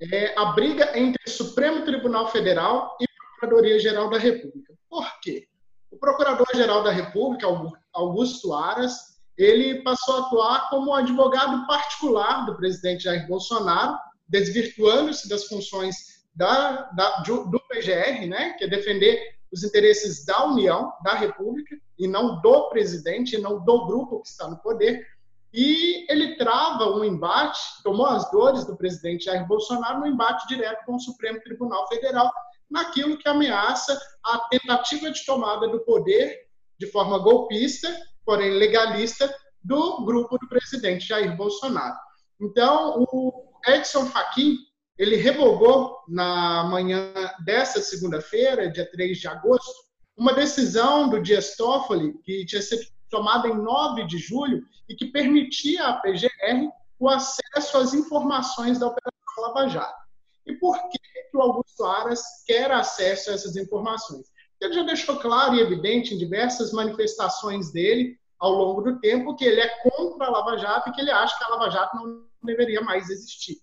é 0.00 0.38
a 0.38 0.46
briga 0.46 0.98
entre 0.98 1.22
Supremo 1.28 1.84
Tribunal 1.84 2.28
Federal 2.28 2.96
e 3.00 3.06
Procuradoria-Geral 3.38 4.10
da 4.10 4.18
República. 4.18 4.74
Por 4.88 5.20
quê? 5.20 5.46
O 5.90 5.96
Procurador-Geral 5.96 6.82
da 6.82 6.90
República, 6.90 7.46
Augusto 7.92 8.52
Aras, 8.52 9.11
ele 9.42 9.82
passou 9.82 10.16
a 10.16 10.20
atuar 10.20 10.70
como 10.70 10.94
advogado 10.94 11.66
particular 11.66 12.46
do 12.46 12.56
presidente 12.56 13.04
Jair 13.04 13.26
Bolsonaro 13.26 13.98
desvirtuando-se 14.28 15.28
das 15.28 15.44
funções 15.44 15.96
da, 16.34 16.90
da, 16.92 17.18
do 17.22 17.60
PGR, 17.68 18.26
né, 18.26 18.54
que 18.54 18.64
é 18.64 18.68
defender 18.68 19.20
os 19.52 19.62
interesses 19.62 20.24
da 20.24 20.46
União, 20.46 20.92
da 21.04 21.14
República, 21.14 21.76
e 21.98 22.08
não 22.08 22.40
do 22.40 22.70
presidente, 22.70 23.36
e 23.36 23.38
não 23.38 23.62
do 23.62 23.86
grupo 23.86 24.22
que 24.22 24.28
está 24.28 24.48
no 24.48 24.56
poder. 24.58 25.06
E 25.52 26.10
ele 26.10 26.36
trava 26.36 26.90
um 26.96 27.04
embate, 27.04 27.60
tomou 27.84 28.06
as 28.06 28.30
dores 28.30 28.64
do 28.64 28.76
presidente 28.76 29.26
Jair 29.26 29.46
Bolsonaro 29.46 30.00
no 30.00 30.06
embate 30.06 30.48
direto 30.48 30.86
com 30.86 30.94
o 30.94 31.00
Supremo 31.00 31.40
Tribunal 31.42 31.86
Federal, 31.88 32.32
naquilo 32.70 33.18
que 33.18 33.28
ameaça 33.28 34.00
a 34.24 34.38
tentativa 34.50 35.10
de 35.10 35.26
tomada 35.26 35.68
do 35.68 35.80
poder 35.80 36.46
de 36.78 36.86
forma 36.86 37.18
golpista, 37.18 37.94
porém 38.24 38.50
legalista, 38.50 39.32
do 39.62 40.04
grupo 40.04 40.38
do 40.38 40.48
presidente 40.48 41.06
Jair 41.06 41.36
Bolsonaro. 41.36 41.96
Então, 42.40 43.06
o 43.12 43.52
Edson 43.66 44.06
Fachin, 44.06 44.58
ele 44.98 45.16
revogou 45.16 45.98
na 46.08 46.64
manhã 46.64 47.12
desta 47.44 47.80
segunda-feira, 47.80 48.70
dia 48.70 48.90
3 48.90 49.18
de 49.18 49.28
agosto, 49.28 49.72
uma 50.16 50.34
decisão 50.34 51.08
do 51.08 51.22
Dias 51.22 51.56
Toffoli, 51.56 52.18
que 52.24 52.44
tinha 52.44 52.60
sido 52.60 52.82
tomada 53.08 53.48
em 53.48 53.56
9 53.56 54.06
de 54.06 54.18
julho 54.18 54.62
e 54.88 54.94
que 54.94 55.06
permitia 55.06 55.86
à 55.86 55.94
PGR 56.00 56.68
o 56.98 57.08
acesso 57.08 57.78
às 57.78 57.94
informações 57.94 58.78
da 58.78 58.86
Operação 58.86 59.12
Lava 59.38 59.68
Jato. 59.68 60.02
E 60.46 60.54
por 60.54 60.76
que, 60.88 60.98
que 61.30 61.36
o 61.36 61.40
Augusto 61.40 61.84
Aras 61.84 62.22
quer 62.46 62.70
acesso 62.70 63.30
a 63.30 63.34
essas 63.34 63.56
informações? 63.56 64.26
Ele 64.62 64.74
já 64.74 64.82
deixou 64.84 65.16
claro 65.16 65.54
e 65.54 65.60
evidente 65.60 66.14
em 66.14 66.18
diversas 66.18 66.72
manifestações 66.72 67.72
dele 67.72 68.16
ao 68.38 68.52
longo 68.52 68.80
do 68.82 69.00
tempo 69.00 69.34
que 69.34 69.44
ele 69.44 69.60
é 69.60 69.68
contra 69.82 70.26
a 70.26 70.30
Lava 70.30 70.56
Jato 70.56 70.88
e 70.88 70.92
que 70.92 71.00
ele 71.00 71.10
acha 71.10 71.36
que 71.36 71.44
a 71.44 71.48
Lava 71.48 71.70
Jato 71.70 71.96
não 71.96 72.24
deveria 72.44 72.80
mais 72.80 73.10
existir. 73.10 73.58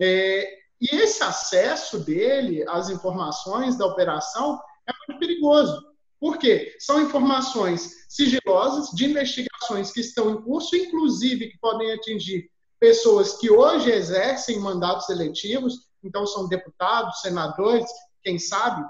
É, 0.00 0.58
e 0.80 0.94
esse 0.96 1.22
acesso 1.22 1.98
dele 1.98 2.64
às 2.68 2.88
informações 2.88 3.76
da 3.76 3.86
operação 3.86 4.60
é 4.88 4.92
muito 5.08 5.18
perigoso. 5.18 5.80
Por 6.20 6.38
quê? 6.38 6.74
São 6.78 7.00
informações 7.00 8.06
sigilosas 8.08 8.90
de 8.90 9.06
investigações 9.06 9.90
que 9.90 10.00
estão 10.00 10.30
em 10.30 10.40
curso, 10.40 10.76
inclusive 10.76 11.48
que 11.48 11.58
podem 11.58 11.92
atingir 11.92 12.48
pessoas 12.78 13.38
que 13.38 13.50
hoje 13.50 13.90
exercem 13.90 14.60
mandatos 14.60 15.08
eletivos, 15.08 15.88
então 16.02 16.26
são 16.26 16.48
deputados, 16.48 17.20
senadores, 17.20 17.86
quem 18.22 18.38
sabe 18.38 18.84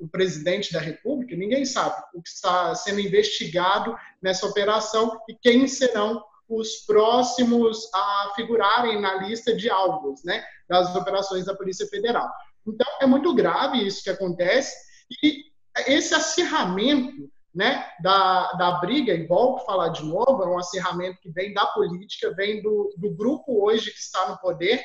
o 0.00 0.08
presidente 0.08 0.72
da 0.72 0.80
República, 0.80 1.36
ninguém 1.36 1.64
sabe 1.64 2.02
o 2.14 2.22
que 2.22 2.30
está 2.30 2.74
sendo 2.74 3.00
investigado 3.00 3.94
nessa 4.22 4.46
operação 4.46 5.20
e 5.28 5.34
quem 5.34 5.68
serão 5.68 6.24
os 6.48 6.78
próximos 6.78 7.88
a 7.94 8.32
figurarem 8.34 9.00
na 9.00 9.14
lista 9.22 9.54
de 9.54 9.70
alvos 9.70 10.24
né, 10.24 10.44
das 10.68 10.94
operações 10.96 11.44
da 11.44 11.54
Polícia 11.54 11.86
Federal. 11.86 12.28
Então, 12.66 12.86
é 13.00 13.06
muito 13.06 13.32
grave 13.34 13.86
isso 13.86 14.02
que 14.02 14.10
acontece 14.10 14.74
e 15.22 15.44
esse 15.86 16.14
acirramento 16.14 17.30
né, 17.54 17.84
da, 18.00 18.52
da 18.52 18.72
briga, 18.72 19.12
e 19.12 19.26
volto 19.26 19.62
a 19.62 19.64
falar 19.64 19.88
de 19.88 20.04
novo, 20.04 20.42
é 20.42 20.46
um 20.46 20.58
acirramento 20.58 21.20
que 21.20 21.30
vem 21.30 21.52
da 21.52 21.66
política, 21.66 22.32
vem 22.34 22.62
do, 22.62 22.94
do 22.96 23.10
grupo 23.10 23.64
hoje 23.64 23.90
que 23.90 23.98
está 23.98 24.28
no 24.28 24.38
poder, 24.38 24.82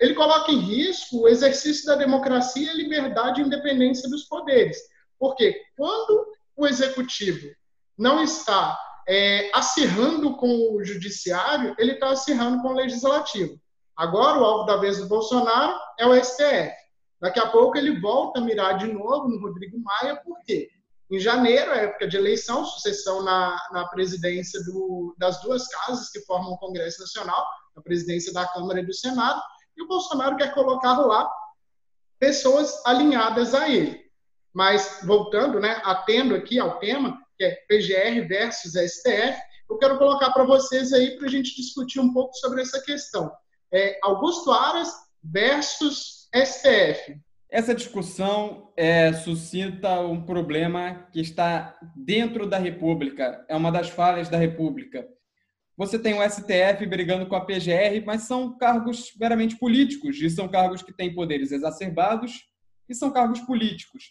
ele 0.00 0.14
coloca 0.14 0.52
em 0.52 0.58
risco 0.58 1.22
o 1.22 1.28
exercício 1.28 1.86
da 1.86 1.96
democracia, 1.96 2.72
liberdade 2.72 3.40
e 3.40 3.44
independência 3.44 4.08
dos 4.08 4.24
poderes. 4.24 4.78
Porque 5.18 5.60
quando 5.76 6.26
o 6.56 6.66
executivo 6.66 7.48
não 7.96 8.22
está 8.22 8.78
é, 9.08 9.50
acirrando 9.52 10.36
com 10.36 10.74
o 10.74 10.84
judiciário, 10.84 11.74
ele 11.78 11.92
está 11.92 12.10
acirrando 12.10 12.62
com 12.62 12.68
o 12.68 12.76
legislativo. 12.76 13.58
Agora, 13.96 14.38
o 14.38 14.44
alvo 14.44 14.66
da 14.66 14.76
vez 14.76 14.98
do 14.98 15.08
Bolsonaro 15.08 15.76
é 15.98 16.06
o 16.06 16.14
STF. 16.14 16.72
Daqui 17.20 17.40
a 17.40 17.48
pouco 17.48 17.76
ele 17.76 17.98
volta 17.98 18.38
a 18.38 18.42
mirar 18.42 18.78
de 18.78 18.86
novo 18.92 19.28
no 19.28 19.40
Rodrigo 19.40 19.76
Maia, 19.80 20.16
por 20.16 20.38
quê? 20.44 20.68
Em 21.10 21.18
janeiro, 21.18 21.72
é 21.72 21.84
época 21.84 22.06
de 22.06 22.16
eleição, 22.16 22.64
sucessão 22.64 23.24
na, 23.24 23.58
na 23.72 23.88
presidência 23.88 24.62
do, 24.62 25.16
das 25.18 25.40
duas 25.40 25.66
casas 25.66 26.10
que 26.10 26.20
formam 26.20 26.52
o 26.52 26.58
Congresso 26.58 27.00
Nacional, 27.00 27.44
a 27.74 27.80
presidência 27.80 28.32
da 28.32 28.46
Câmara 28.46 28.80
e 28.80 28.86
do 28.86 28.92
Senado, 28.92 29.40
e 29.78 29.82
o 29.82 29.88
Bolsonaro 29.88 30.36
quer 30.36 30.52
colocar 30.52 30.98
lá 30.98 31.30
pessoas 32.18 32.84
alinhadas 32.84 33.54
a 33.54 33.68
ele. 33.68 34.04
Mas, 34.52 35.00
voltando, 35.04 35.60
né, 35.60 35.80
atendo 35.84 36.34
aqui 36.34 36.58
ao 36.58 36.78
tema, 36.78 37.18
que 37.36 37.44
é 37.44 37.54
PGR 37.68 38.26
versus 38.26 38.72
STF, 38.72 39.38
eu 39.70 39.78
quero 39.78 39.98
colocar 39.98 40.32
para 40.32 40.44
vocês 40.44 40.92
aí 40.92 41.16
para 41.16 41.26
a 41.26 41.30
gente 41.30 41.54
discutir 41.54 42.00
um 42.00 42.12
pouco 42.12 42.34
sobre 42.34 42.62
essa 42.62 42.82
questão. 42.82 43.30
É, 43.72 43.98
Augusto 44.02 44.50
Aras 44.50 44.92
versus 45.22 46.28
STF. 46.34 47.20
Essa 47.50 47.74
discussão 47.74 48.72
é, 48.76 49.12
suscita 49.12 50.00
um 50.00 50.22
problema 50.22 51.06
que 51.12 51.20
está 51.20 51.78
dentro 51.96 52.46
da 52.46 52.58
República, 52.58 53.44
é 53.48 53.56
uma 53.56 53.70
das 53.70 53.88
falhas 53.88 54.28
da 54.28 54.36
República. 54.36 55.06
Você 55.78 55.96
tem 55.96 56.12
o 56.12 56.28
STF 56.28 56.84
brigando 56.86 57.28
com 57.28 57.36
a 57.36 57.40
PGR, 57.40 58.04
mas 58.04 58.22
são 58.22 58.58
cargos 58.58 59.12
meramente 59.16 59.56
políticos, 59.56 60.20
e 60.20 60.28
são 60.28 60.48
cargos 60.48 60.82
que 60.82 60.92
têm 60.92 61.14
poderes 61.14 61.52
exacerbados 61.52 62.48
e 62.88 62.94
são 62.96 63.12
cargos 63.12 63.38
políticos. 63.42 64.10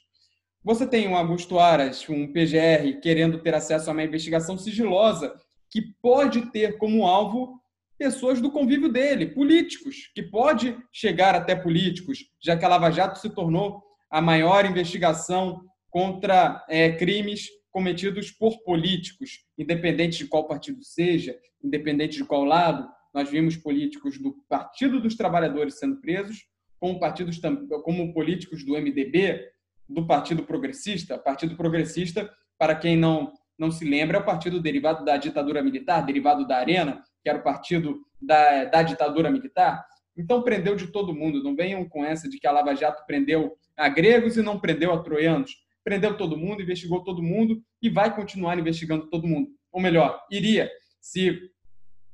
Você 0.63 0.87
tem 0.87 1.09
um 1.09 1.17
Augusto 1.17 1.59
Aras, 1.59 2.07
um 2.07 2.31
PGR, 2.31 3.01
querendo 3.01 3.39
ter 3.39 3.53
acesso 3.53 3.89
a 3.89 3.93
uma 3.93 4.03
investigação 4.03 4.57
sigilosa 4.57 5.35
que 5.69 5.81
pode 6.01 6.49
ter 6.51 6.77
como 6.77 7.05
alvo 7.05 7.59
pessoas 7.97 8.39
do 8.39 8.49
convívio 8.49 8.87
dele, 8.87 9.25
políticos, 9.25 10.09
que 10.15 10.23
pode 10.23 10.77
chegar 10.93 11.35
até 11.35 11.53
políticos, 11.53 12.19
já 12.41 12.55
que 12.55 12.63
a 12.63 12.69
Lava 12.69 12.91
Jato 12.91 13.19
se 13.19 13.29
tornou 13.29 13.83
a 14.09 14.21
maior 14.21 14.65
investigação 14.65 15.65
contra 15.89 16.63
é, 16.69 16.93
crimes 16.93 17.49
cometidos 17.71 18.31
por 18.31 18.63
políticos, 18.63 19.45
independente 19.57 20.19
de 20.19 20.27
qual 20.27 20.47
partido 20.47 20.83
seja, 20.83 21.37
independente 21.63 22.17
de 22.17 22.25
qual 22.25 22.43
lado. 22.43 22.87
Nós 23.13 23.29
vimos 23.29 23.55
políticos 23.55 24.17
do 24.19 24.33
Partido 24.47 24.99
dos 24.99 25.15
Trabalhadores 25.15 25.79
sendo 25.79 25.99
presos, 25.99 26.45
como, 26.79 26.99
partidos, 26.99 27.39
como 27.83 28.13
políticos 28.13 28.63
do 28.63 28.73
MDB, 28.73 29.41
do 29.89 30.05
Partido 30.05 30.43
Progressista. 30.43 31.17
Partido 31.17 31.55
Progressista, 31.55 32.29
para 32.57 32.75
quem 32.75 32.95
não, 32.95 33.31
não 33.57 33.71
se 33.71 33.85
lembra, 33.85 34.17
é 34.17 34.21
o 34.21 34.25
partido 34.25 34.59
derivado 34.59 35.03
da 35.03 35.17
ditadura 35.17 35.63
militar, 35.63 36.05
derivado 36.05 36.47
da 36.47 36.57
Arena, 36.57 37.03
que 37.23 37.29
era 37.29 37.39
o 37.39 37.43
partido 37.43 37.99
da, 38.21 38.65
da 38.65 38.83
ditadura 38.83 39.31
militar. 39.31 39.83
Então 40.15 40.41
prendeu 40.41 40.75
de 40.75 40.87
todo 40.87 41.13
mundo. 41.13 41.43
Não 41.43 41.55
venham 41.55 41.87
com 41.87 42.03
essa 42.03 42.29
de 42.29 42.39
que 42.39 42.47
a 42.47 42.51
Lava 42.51 42.75
Jato 42.75 43.05
prendeu 43.05 43.55
a 43.75 43.87
gregos 43.87 44.37
e 44.37 44.41
não 44.41 44.59
prendeu 44.59 44.91
a 44.91 45.01
troianos 45.01 45.51
prendeu 45.87 46.17
todo 46.17 46.35
mundo, 46.35 46.61
investigou 46.61 47.01
todo 47.01 47.23
mundo 47.23 47.63
e 47.81 47.89
vai 47.89 48.13
continuar 48.13 48.59
investigando 48.59 49.09
todo 49.09 49.25
mundo. 49.25 49.51
Ou 49.71 49.81
melhor, 49.81 50.21
iria 50.29 50.69
se 50.99 51.39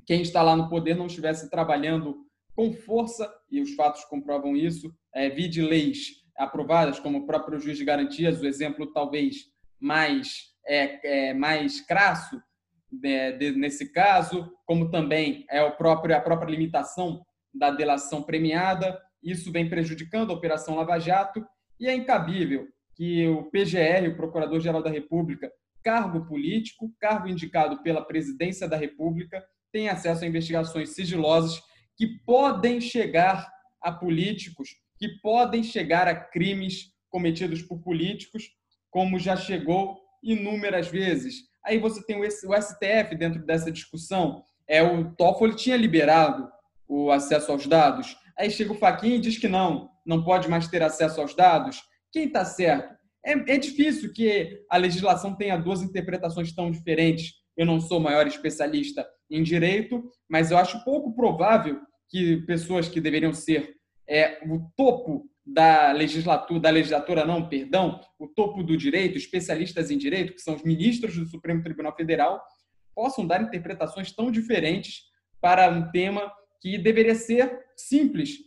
quem 0.06 0.22
está 0.22 0.42
lá 0.42 0.54
no 0.54 0.68
poder 0.68 0.94
não 0.94 1.08
estivesse 1.08 1.50
trabalhando 1.50 2.24
com 2.54 2.72
força, 2.72 3.28
e 3.50 3.60
os 3.60 3.74
fatos 3.74 4.04
comprovam 4.04 4.54
isso, 4.54 4.94
é, 5.12 5.28
de 5.28 5.60
leis 5.60 6.22
aprovadas, 6.36 7.00
como 7.00 7.18
o 7.18 7.26
próprio 7.26 7.58
juiz 7.58 7.76
de 7.76 7.84
garantias, 7.84 8.40
o 8.40 8.46
exemplo 8.46 8.92
talvez 8.92 9.46
mais, 9.80 10.52
é, 10.64 11.30
é 11.30 11.34
mais 11.34 11.80
crasso 11.80 12.40
de, 12.92 13.32
de, 13.32 13.50
nesse 13.50 13.92
caso, 13.92 14.52
como 14.66 14.88
também 14.88 15.44
é 15.50 15.60
o 15.64 15.76
próprio, 15.76 16.16
a 16.16 16.20
própria 16.20 16.48
limitação 16.52 17.26
da 17.52 17.72
delação 17.72 18.22
premiada, 18.22 19.02
isso 19.20 19.50
vem 19.50 19.68
prejudicando 19.68 20.30
a 20.30 20.34
Operação 20.34 20.76
Lava 20.76 20.96
Jato, 21.00 21.44
e 21.80 21.88
é 21.88 21.94
incabível 21.94 22.72
que 22.94 23.26
o 23.28 23.44
PGR, 23.44 24.08
o 24.08 24.16
Procurador-Geral 24.16 24.82
da 24.82 24.90
República, 24.90 25.50
cargo 25.82 26.24
político, 26.26 26.92
cargo 26.98 27.28
indicado 27.28 27.82
pela 27.82 28.04
Presidência 28.04 28.68
da 28.68 28.76
República, 28.76 29.44
tem 29.72 29.88
acesso 29.88 30.24
a 30.24 30.26
investigações 30.26 30.90
sigilosas 30.90 31.60
que 31.96 32.06
podem 32.24 32.80
chegar 32.80 33.50
a 33.82 33.92
políticos, 33.92 34.70
que 34.98 35.08
podem 35.20 35.62
chegar 35.62 36.08
a 36.08 36.14
crimes 36.14 36.92
cometidos 37.10 37.62
por 37.62 37.80
políticos, 37.80 38.50
como 38.90 39.18
já 39.18 39.36
chegou 39.36 40.00
inúmeras 40.22 40.88
vezes. 40.88 41.42
Aí 41.64 41.78
você 41.78 42.04
tem 42.04 42.20
o 42.20 42.24
STF 42.24 43.14
dentro 43.16 43.44
dessa 43.44 43.70
discussão. 43.70 44.42
É 44.66 44.82
o 44.82 45.14
Toffoli 45.14 45.54
tinha 45.54 45.76
liberado 45.76 46.48
o 46.88 47.10
acesso 47.10 47.52
aos 47.52 47.66
dados. 47.66 48.16
Aí 48.38 48.50
chega 48.50 48.72
o 48.72 48.78
Faquinha 48.78 49.16
e 49.16 49.20
diz 49.20 49.38
que 49.38 49.48
não, 49.48 49.90
não 50.04 50.24
pode 50.24 50.48
mais 50.48 50.68
ter 50.68 50.82
acesso 50.82 51.20
aos 51.20 51.34
dados. 51.34 51.82
Quem 52.14 52.28
está 52.28 52.44
certo? 52.44 52.94
É, 53.26 53.32
é 53.54 53.58
difícil 53.58 54.12
que 54.12 54.64
a 54.70 54.76
legislação 54.76 55.34
tenha 55.34 55.56
duas 55.56 55.82
interpretações 55.82 56.54
tão 56.54 56.70
diferentes. 56.70 57.32
Eu 57.56 57.66
não 57.66 57.80
sou 57.80 57.98
maior 57.98 58.24
especialista 58.24 59.04
em 59.28 59.42
direito, 59.42 60.00
mas 60.30 60.52
eu 60.52 60.56
acho 60.56 60.84
pouco 60.84 61.12
provável 61.12 61.80
que 62.08 62.36
pessoas 62.46 62.88
que 62.88 63.00
deveriam 63.00 63.32
ser 63.32 63.74
é, 64.08 64.38
o 64.48 64.70
topo 64.76 65.28
da 65.44 65.90
legislatura, 65.90 66.60
da 66.60 66.70
legislatura 66.70 67.24
não, 67.24 67.48
perdão, 67.48 68.00
o 68.16 68.28
topo 68.28 68.62
do 68.62 68.76
direito, 68.76 69.18
especialistas 69.18 69.90
em 69.90 69.98
direito, 69.98 70.34
que 70.34 70.40
são 70.40 70.54
os 70.54 70.62
ministros 70.62 71.16
do 71.16 71.26
Supremo 71.26 71.64
Tribunal 71.64 71.96
Federal, 71.96 72.40
possam 72.94 73.26
dar 73.26 73.42
interpretações 73.42 74.12
tão 74.12 74.30
diferentes 74.30 75.00
para 75.40 75.68
um 75.68 75.90
tema 75.90 76.32
que 76.60 76.78
deveria 76.78 77.16
ser 77.16 77.58
simples. 77.76 78.38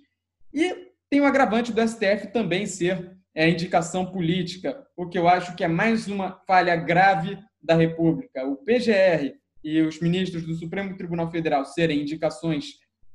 E 0.53 0.87
tem 1.09 1.19
o 1.19 1.25
agravante 1.25 1.73
do 1.73 1.85
STF 1.85 2.31
também 2.31 2.65
ser 2.65 3.16
é 3.37 3.47
indicação 3.47 4.03
política, 4.03 4.83
o 4.95 5.07
que 5.07 5.15
eu 5.15 5.27
acho 5.27 5.55
que 5.55 5.63
é 5.63 5.67
mais 5.67 6.07
uma 6.07 6.41
falha 6.47 6.75
grave 6.75 7.37
da 7.61 7.75
República. 7.75 8.43
O 8.43 8.55
PGR 8.55 9.35
e 9.63 9.79
os 9.79 10.01
ministros 10.01 10.43
do 10.43 10.55
Supremo 10.55 10.97
Tribunal 10.97 11.29
Federal 11.29 11.63
serem 11.63 12.01
indicações 12.01 12.65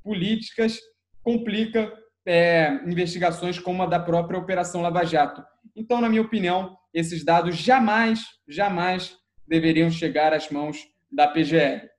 políticas 0.01 0.79
complica 1.25 1.93
é, 2.25 2.81
investigações 2.87 3.59
como 3.59 3.83
a 3.83 3.87
da 3.87 3.99
própria 3.99 4.39
Operação 4.39 4.81
Lava 4.81 5.05
Jato. 5.05 5.43
Então, 5.75 6.01
na 6.01 6.09
minha 6.09 6.23
opinião, 6.23 6.77
esses 6.95 7.25
dados 7.25 7.57
jamais, 7.57 8.21
jamais 8.47 9.17
deveriam 9.49 9.91
chegar 9.91 10.33
às 10.33 10.49
mãos 10.51 10.87
da 11.11 11.27
PGR. 11.27 11.92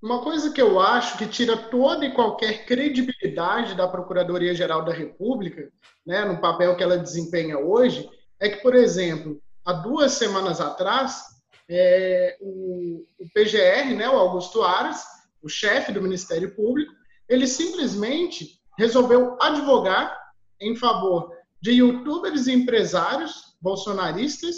Uma 0.00 0.22
coisa 0.22 0.52
que 0.52 0.62
eu 0.62 0.78
acho 0.78 1.18
que 1.18 1.26
tira 1.26 1.56
toda 1.56 2.06
e 2.06 2.14
qualquer 2.14 2.64
credibilidade 2.64 3.74
da 3.74 3.88
Procuradoria-Geral 3.88 4.84
da 4.84 4.92
República, 4.92 5.72
né, 6.06 6.24
no 6.24 6.40
papel 6.40 6.76
que 6.76 6.82
ela 6.82 6.96
desempenha 6.96 7.58
hoje, 7.58 8.08
é 8.38 8.48
que, 8.48 8.62
por 8.62 8.76
exemplo, 8.76 9.42
há 9.64 9.72
duas 9.72 10.12
semanas 10.12 10.60
atrás, 10.60 11.24
é, 11.68 12.36
o, 12.40 13.04
o, 13.18 13.28
PGR, 13.34 13.94
né, 13.96 14.08
o 14.08 14.16
Augusto 14.16 14.62
Aras, 14.62 15.04
o 15.42 15.48
chefe 15.48 15.90
do 15.90 16.00
Ministério 16.00 16.54
Público, 16.54 16.92
ele 17.28 17.48
simplesmente 17.48 18.60
resolveu 18.78 19.36
advogar 19.40 20.16
em 20.60 20.76
favor 20.76 21.32
de 21.60 21.72
youtubers 21.72 22.46
e 22.46 22.52
empresários 22.52 23.56
bolsonaristas 23.60 24.56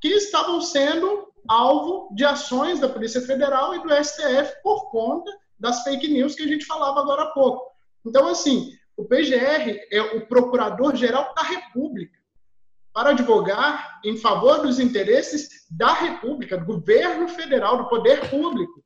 que 0.00 0.08
estavam 0.08 0.60
sendo 0.62 1.27
alvo 1.48 2.14
de 2.14 2.24
ações 2.24 2.78
da 2.78 2.88
Polícia 2.88 3.20
Federal 3.22 3.74
e 3.74 3.82
do 3.82 4.04
STF 4.04 4.62
por 4.62 4.90
conta 4.90 5.30
das 5.58 5.82
fake 5.82 6.08
news 6.08 6.34
que 6.34 6.42
a 6.42 6.46
gente 6.46 6.66
falava 6.66 7.00
agora 7.00 7.22
há 7.22 7.30
pouco. 7.32 7.72
Então, 8.06 8.28
assim, 8.28 8.72
o 8.96 9.04
PGR 9.04 9.78
é 9.90 10.00
o 10.16 10.26
Procurador-Geral 10.26 11.32
da 11.34 11.42
República 11.42 12.18
para 12.92 13.10
advogar 13.10 14.00
em 14.04 14.16
favor 14.16 14.60
dos 14.60 14.80
interesses 14.80 15.66
da 15.70 15.92
República, 15.92 16.58
do 16.58 16.64
governo 16.64 17.28
federal, 17.28 17.78
do 17.78 17.88
poder 17.88 18.28
público. 18.28 18.82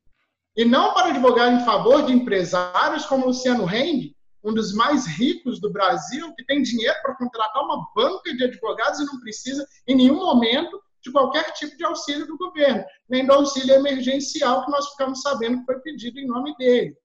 e 0.55 0.63
não 0.63 0.93
para 0.93 1.07
advogar 1.07 1.51
em 1.51 1.65
favor 1.65 2.05
de 2.05 2.13
empresários 2.13 3.07
como 3.07 3.25
Luciano 3.25 3.67
Heng, 3.67 4.15
um 4.43 4.53
dos 4.53 4.71
mais 4.71 5.07
ricos 5.07 5.59
do 5.59 5.71
Brasil, 5.71 6.31
que 6.35 6.45
tem 6.45 6.61
dinheiro 6.61 6.95
para 7.01 7.15
contratar 7.15 7.63
uma 7.63 7.87
banca 7.95 8.35
de 8.35 8.43
advogados 8.43 8.99
e 8.99 9.05
não 9.05 9.19
precisa, 9.19 9.65
em 9.87 9.95
nenhum 9.95 10.17
momento, 10.17 10.79
de 11.03 11.11
qualquer 11.11 11.51
tipo 11.53 11.75
de 11.75 11.83
auxílio 11.83 12.25
do 12.25 12.37
governo, 12.37 12.83
nem 13.09 13.25
do 13.25 13.33
auxílio 13.33 13.75
emergencial 13.75 14.63
que 14.63 14.71
nós 14.71 14.89
ficamos 14.91 15.21
sabendo 15.21 15.59
que 15.59 15.65
foi 15.65 15.79
pedido 15.81 16.19
em 16.19 16.27
nome 16.27 16.55
dele. 16.57 16.95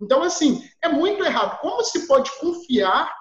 Então, 0.00 0.22
assim, 0.22 0.62
é 0.82 0.88
muito 0.88 1.24
errado. 1.24 1.60
Como 1.60 1.82
se 1.84 2.06
pode 2.06 2.30
confiar 2.38 3.14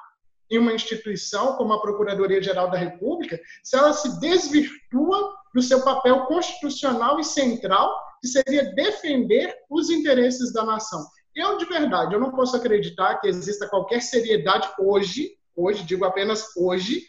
em 0.49 0.57
uma 0.57 0.73
instituição 0.73 1.55
como 1.55 1.73
a 1.73 1.81
Procuradoria-Geral 1.81 2.69
da 2.69 2.77
República 2.77 3.39
se 3.63 3.77
ela 3.77 3.93
se 3.93 4.19
desvirtua 4.19 5.33
do 5.53 5.61
seu 5.61 5.83
papel 5.83 6.25
constitucional 6.25 7.19
e 7.19 7.23
central, 7.23 7.95
que 8.19 8.27
seria 8.27 8.73
defender 8.73 9.55
os 9.69 9.89
interesses 9.89 10.51
da 10.51 10.65
nação? 10.65 11.05
Eu, 11.35 11.57
de 11.57 11.65
verdade, 11.65 12.13
eu 12.13 12.19
não 12.19 12.31
posso 12.31 12.55
acreditar 12.55 13.19
que 13.19 13.27
exista 13.27 13.67
qualquer 13.67 14.01
seriedade 14.01 14.67
hoje, 14.79 15.31
hoje, 15.55 15.83
digo 15.83 16.05
apenas 16.05 16.55
hoje, 16.55 17.03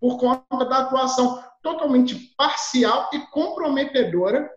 por 0.00 0.18
conta 0.18 0.64
da 0.64 0.78
atuação 0.78 1.42
totalmente 1.64 2.34
parcial 2.36 3.08
e 3.12 3.18
comprometedora 3.32 4.48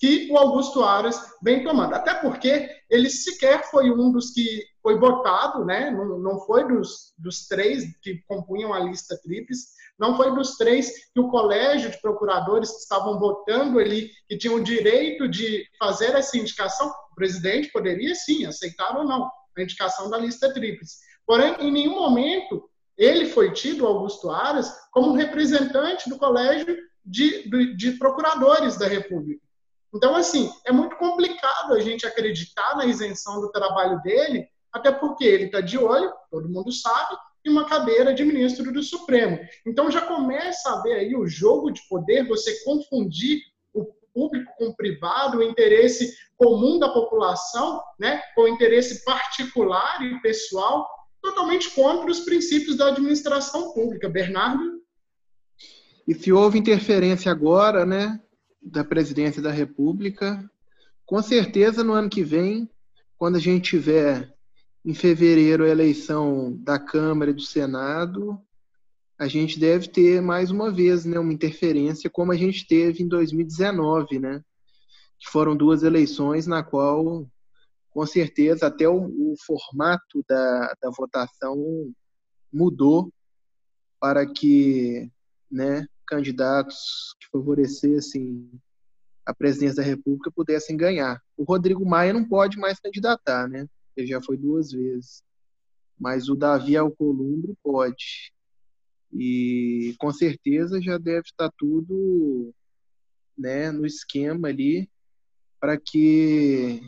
que 0.00 0.28
o 0.32 0.36
Augusto 0.36 0.82
Aras 0.82 1.16
vem 1.42 1.62
tomando. 1.62 1.94
Até 1.94 2.14
porque 2.14 2.68
ele 2.90 3.08
sequer 3.08 3.70
foi 3.70 3.90
um 3.90 4.10
dos 4.10 4.30
que 4.30 4.64
foi 4.82 4.98
votado, 4.98 5.64
né? 5.64 5.90
não, 5.90 6.18
não 6.18 6.40
foi 6.40 6.66
dos, 6.66 7.14
dos 7.18 7.46
três 7.46 7.84
que 8.02 8.22
compunham 8.26 8.72
a 8.72 8.80
lista 8.80 9.16
tríplice, 9.22 9.68
não 9.98 10.16
foi 10.16 10.34
dos 10.34 10.56
três 10.56 11.10
que 11.12 11.20
o 11.20 11.28
colégio 11.28 11.90
de 11.90 12.00
procuradores 12.00 12.70
que 12.70 12.78
estavam 12.78 13.18
votando 13.18 13.78
ali, 13.78 14.10
que 14.26 14.38
tinham 14.38 14.56
o 14.56 14.64
direito 14.64 15.28
de 15.28 15.64
fazer 15.78 16.14
essa 16.16 16.36
indicação, 16.38 16.90
o 17.12 17.14
presidente 17.14 17.70
poderia 17.70 18.14
sim 18.14 18.46
aceitar 18.46 18.96
ou 18.96 19.04
não 19.04 19.30
a 19.56 19.62
indicação 19.62 20.08
da 20.08 20.16
lista 20.16 20.52
tríplice. 20.52 20.96
Porém, 21.26 21.54
em 21.60 21.70
nenhum 21.70 21.96
momento 21.96 22.69
ele 23.00 23.24
foi 23.24 23.50
tido, 23.50 23.86
Augusto 23.86 24.30
Aras, 24.30 24.70
como 24.92 25.14
representante 25.14 26.06
do 26.10 26.18
colégio 26.18 26.76
de, 27.02 27.48
de, 27.48 27.74
de 27.74 27.92
procuradores 27.92 28.76
da 28.76 28.86
República. 28.86 29.40
Então, 29.92 30.14
assim, 30.14 30.52
é 30.66 30.70
muito 30.70 30.94
complicado 30.96 31.72
a 31.72 31.80
gente 31.80 32.06
acreditar 32.06 32.76
na 32.76 32.84
isenção 32.84 33.40
do 33.40 33.50
trabalho 33.50 34.02
dele, 34.02 34.46
até 34.70 34.92
porque 34.92 35.24
ele 35.24 35.44
está 35.44 35.62
de 35.62 35.78
olho, 35.78 36.12
todo 36.30 36.50
mundo 36.50 36.70
sabe, 36.70 37.16
em 37.44 37.50
uma 37.50 37.64
cadeira 37.64 38.12
de 38.12 38.22
ministro 38.22 38.70
do 38.70 38.82
Supremo. 38.82 39.38
Então, 39.66 39.90
já 39.90 40.02
começa 40.02 40.70
a 40.70 40.82
ver 40.82 40.92
aí 40.92 41.16
o 41.16 41.26
jogo 41.26 41.70
de 41.70 41.80
poder, 41.88 42.28
você 42.28 42.62
confundir 42.64 43.40
o 43.72 43.86
público 44.12 44.52
com 44.58 44.66
o 44.66 44.76
privado, 44.76 45.38
o 45.38 45.42
interesse 45.42 46.14
comum 46.36 46.78
da 46.78 46.90
população, 46.90 47.82
né, 47.98 48.20
com 48.34 48.42
o 48.42 48.48
interesse 48.48 49.02
particular 49.06 50.02
e 50.02 50.20
pessoal, 50.20 50.86
totalmente 51.22 51.70
contra 51.70 52.10
os 52.10 52.20
princípios 52.20 52.76
da 52.76 52.88
administração 52.88 53.72
pública. 53.72 54.08
Bernardo? 54.08 54.80
E 56.06 56.14
se 56.14 56.32
houve 56.32 56.58
interferência 56.58 57.30
agora, 57.30 57.86
né, 57.86 58.20
da 58.60 58.82
presidência 58.82 59.40
da 59.40 59.50
República. 59.50 60.44
Com 61.06 61.22
certeza, 61.22 61.84
no 61.84 61.92
ano 61.92 62.08
que 62.08 62.22
vem, 62.22 62.68
quando 63.16 63.36
a 63.36 63.40
gente 63.40 63.70
tiver 63.70 64.32
em 64.84 64.94
fevereiro 64.94 65.64
a 65.64 65.68
eleição 65.68 66.56
da 66.62 66.78
Câmara 66.78 67.30
e 67.30 67.34
do 67.34 67.42
Senado, 67.42 68.40
a 69.18 69.28
gente 69.28 69.60
deve 69.60 69.88
ter 69.88 70.22
mais 70.22 70.50
uma 70.50 70.70
vez 70.70 71.04
né, 71.04 71.18
uma 71.18 71.32
interferência, 71.32 72.08
como 72.08 72.32
a 72.32 72.36
gente 72.36 72.66
teve 72.66 73.02
em 73.02 73.08
2019, 73.08 74.18
né? 74.18 74.42
Que 75.18 75.30
foram 75.30 75.54
duas 75.54 75.82
eleições 75.82 76.46
na 76.46 76.62
qual, 76.62 77.26
com 77.90 78.06
certeza, 78.06 78.66
até 78.66 78.88
o, 78.88 79.04
o 79.04 79.34
formato 79.44 80.24
da, 80.28 80.74
da 80.80 80.90
votação 80.90 81.92
mudou 82.52 83.12
para 84.00 84.26
que 84.26 85.10
né, 85.50 85.86
candidatos 86.06 87.14
que 87.20 87.28
favorecessem 87.30 88.50
a 89.26 89.34
presidência 89.34 89.76
da 89.76 89.82
República 89.82 90.30
pudessem 90.30 90.76
ganhar. 90.76 91.20
O 91.36 91.44
Rodrigo 91.44 91.84
Maia 91.88 92.12
não 92.12 92.26
pode 92.26 92.58
mais 92.58 92.80
candidatar, 92.80 93.48
né? 93.48 93.66
Ele 93.96 94.06
já 94.06 94.20
foi 94.20 94.36
duas 94.36 94.72
vezes. 94.72 95.22
Mas 95.98 96.28
o 96.28 96.34
Davi 96.34 96.76
Alcolumbre 96.76 97.54
pode. 97.62 98.32
E 99.12 99.94
com 99.98 100.12
certeza 100.12 100.80
já 100.80 100.96
deve 100.96 101.26
estar 101.26 101.50
tudo 101.58 102.54
né, 103.36 103.70
no 103.70 103.84
esquema 103.84 104.48
ali 104.48 104.88
para 105.60 105.78
que 105.78 106.80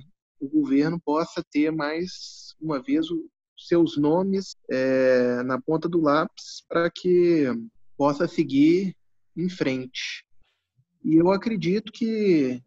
o 0.43 0.49
governo 0.49 1.01
possa 1.01 1.43
ter 1.53 1.71
mais 1.71 2.57
uma 2.61 2.83
vez 2.83 3.09
os 3.09 3.23
seus 3.57 3.97
nomes 3.97 4.57
é, 4.69 5.41
na 5.45 5.61
ponta 5.61 5.89
do 5.89 6.01
lápis 6.01 6.65
para 6.69 6.91
que 6.91 7.47
possa 7.97 8.27
seguir 8.27 8.97
em 9.37 9.49
frente. 9.49 10.27
E 11.05 11.15
eu 11.15 11.31
acredito 11.31 11.93
que 11.93 12.61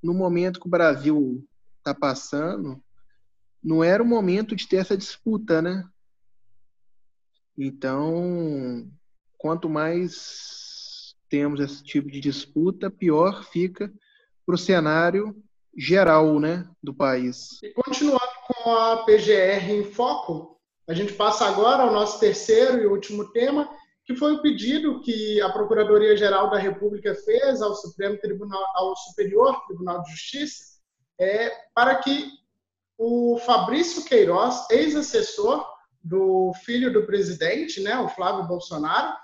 no 0.00 0.14
momento 0.14 0.60
que 0.60 0.68
o 0.68 0.70
Brasil 0.70 1.44
está 1.78 1.92
passando, 1.92 2.80
não 3.62 3.82
era 3.82 4.00
o 4.00 4.06
momento 4.06 4.54
de 4.54 4.68
ter 4.68 4.76
essa 4.76 4.96
disputa, 4.96 5.60
né? 5.60 5.84
Então, 7.58 8.88
quanto 9.36 9.68
mais 9.68 11.16
temos 11.28 11.58
esse 11.58 11.82
tipo 11.82 12.08
de 12.08 12.20
disputa, 12.20 12.88
pior 12.88 13.42
fica 13.44 13.92
para 14.44 14.54
o 14.54 14.58
cenário 14.58 15.34
geral, 15.76 16.40
né, 16.40 16.66
do 16.82 16.94
país. 16.94 17.58
E 17.62 17.70
continuando 17.72 18.20
com 18.46 18.70
a 18.70 19.04
PGR 19.04 19.70
em 19.70 19.84
foco, 19.84 20.58
a 20.88 20.94
gente 20.94 21.12
passa 21.12 21.46
agora 21.46 21.82
ao 21.82 21.92
nosso 21.92 22.18
terceiro 22.18 22.78
e 22.80 22.86
último 22.86 23.30
tema, 23.32 23.68
que 24.04 24.14
foi 24.14 24.34
o 24.34 24.40
pedido 24.40 25.00
que 25.00 25.40
a 25.42 25.50
Procuradoria-Geral 25.50 26.48
da 26.48 26.58
República 26.58 27.14
fez 27.14 27.60
ao 27.60 27.74
Supremo 27.74 28.16
Tribunal, 28.18 28.64
ao 28.74 28.96
Superior 28.96 29.66
Tribunal 29.66 30.02
de 30.02 30.12
Justiça, 30.12 30.76
é, 31.18 31.50
para 31.74 31.96
que 31.96 32.30
o 32.96 33.38
Fabrício 33.44 34.04
Queiroz, 34.04 34.70
ex-assessor 34.70 35.66
do 36.02 36.52
filho 36.64 36.92
do 36.92 37.04
presidente, 37.04 37.80
né, 37.80 37.98
o 37.98 38.08
Flávio 38.08 38.46
Bolsonaro, 38.46 39.14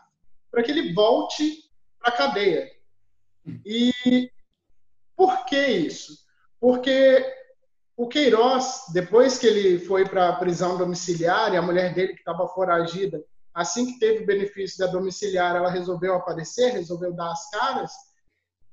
para 0.51 0.63
que 0.63 0.71
ele 0.73 0.93
volte 0.93 1.71
para 1.99 2.13
a 2.13 2.17
cadeia. 2.17 2.71
E 3.65 4.31
por 5.17 5.45
que 5.45 5.57
isso? 5.57 6.22
Porque 6.63 7.27
o 7.97 8.07
Queiroz, 8.07 8.85
depois 8.93 9.37
que 9.37 9.49
ele 9.49 9.81
foi 9.81 10.09
para 10.09 10.29
a 10.29 10.37
prisão 10.37 10.79
domiciliar 10.79 11.53
e 11.53 11.57
a 11.57 11.63
mulher 11.63 11.93
dele 11.93 12.13
que 12.13 12.21
estava 12.21 12.47
foragida 12.47 13.21
assim 13.53 13.85
que 13.87 13.99
teve 13.99 14.23
o 14.23 14.27
benefício 14.27 14.79
da 14.79 14.87
domiciliar, 14.87 15.57
ela 15.57 15.69
resolveu 15.69 16.15
aparecer, 16.15 16.73
resolveu 16.73 17.13
dar 17.13 17.33
as 17.33 17.51
caras, 17.51 17.93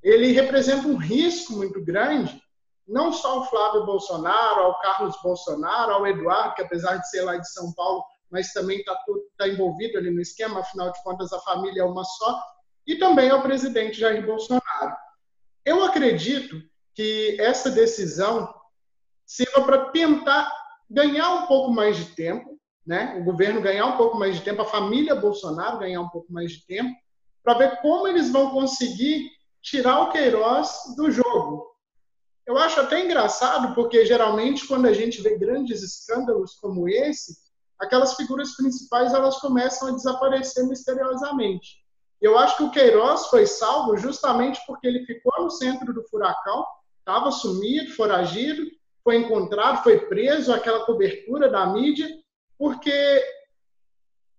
ele 0.04 0.32
representa 0.32 0.88
um 0.88 0.98
risco 0.98 1.54
muito 1.54 1.84
grande, 1.84 2.40
não 2.88 3.12
só 3.12 3.40
ao 3.40 3.50
Flávio 3.50 3.88
Bolsonaro, 3.88 4.62
ao 4.62 4.80
Carlos 4.82 5.16
Bolsonaro, 5.24 5.92
ao 5.92 6.06
Eduardo, 6.06 6.54
que 6.54 6.62
apesar 6.62 6.98
de 6.98 7.10
ser 7.10 7.24
lá 7.24 7.38
de 7.38 7.52
São 7.52 7.74
Paulo, 7.74 8.04
mas 8.30 8.54
também 8.54 8.78
está 8.78 8.96
tá 9.36 9.48
envolvido 9.48 9.98
ali 9.98 10.12
no 10.12 10.22
esquema, 10.22 10.60
afinal 10.60 10.92
de 10.92 11.04
contas 11.04 11.34
a 11.34 11.40
família 11.40 11.82
é 11.82 11.86
uma 11.86 12.04
só, 12.04 12.40
e 12.86 12.96
também 12.98 13.32
ao 13.32 13.42
presidente 13.42 14.00
Jair 14.00 14.24
Bolsonaro. 14.24 14.96
Eu 15.66 15.84
acredito 15.84 16.56
que 17.00 17.40
essa 17.40 17.72
decisão 17.72 18.54
sirva 19.26 19.62
para 19.62 19.86
tentar 19.86 20.52
ganhar 20.90 21.30
um 21.36 21.48
pouco 21.48 21.72
mais 21.72 21.96
de 21.96 22.14
tempo, 22.14 22.60
né? 22.86 23.16
o 23.18 23.24
governo 23.24 23.62
ganhar 23.62 23.86
um 23.86 23.96
pouco 23.96 24.18
mais 24.18 24.36
de 24.36 24.42
tempo, 24.42 24.64
a 24.64 24.66
família 24.66 25.16
Bolsonaro 25.16 25.80
ganhar 25.80 26.02
um 26.02 26.10
pouco 26.10 26.30
mais 26.30 26.52
de 26.52 26.66
tempo, 26.66 26.94
para 27.42 27.54
ver 27.54 27.80
como 27.82 28.06
eles 28.06 28.30
vão 28.30 28.52
conseguir 28.52 29.32
tirar 29.62 30.02
o 30.02 30.12
Queiroz 30.12 30.94
do 30.98 31.10
jogo. 31.10 31.74
Eu 32.46 32.58
acho 32.58 32.82
até 32.82 33.06
engraçado, 33.06 33.74
porque 33.74 34.06
geralmente 34.06 34.68
quando 34.68 34.86
a 34.86 34.92
gente 34.92 35.22
vê 35.22 35.38
grandes 35.38 35.82
escândalos 35.82 36.56
como 36.56 36.90
esse, 36.90 37.34
aquelas 37.80 38.16
figuras 38.16 38.58
principais 38.58 39.14
elas 39.14 39.38
começam 39.40 39.88
a 39.88 39.92
desaparecer 39.92 40.66
misteriosamente. 40.66 41.78
Eu 42.20 42.38
acho 42.38 42.58
que 42.58 42.64
o 42.64 42.72
Queiroz 42.72 43.28
foi 43.28 43.46
salvo 43.46 43.96
justamente 43.96 44.60
porque 44.68 44.86
ele 44.86 45.06
ficou 45.06 45.42
no 45.42 45.50
centro 45.50 45.94
do 45.94 46.04
furacão, 46.10 46.66
estava 47.10 47.32
sumido, 47.32 47.92
foragido, 47.96 48.70
foi 49.04 49.18
encontrado, 49.18 49.82
foi 49.82 49.98
preso, 50.02 50.54
aquela 50.54 50.86
cobertura 50.86 51.50
da 51.50 51.66
mídia, 51.66 52.08
porque, 52.56 53.24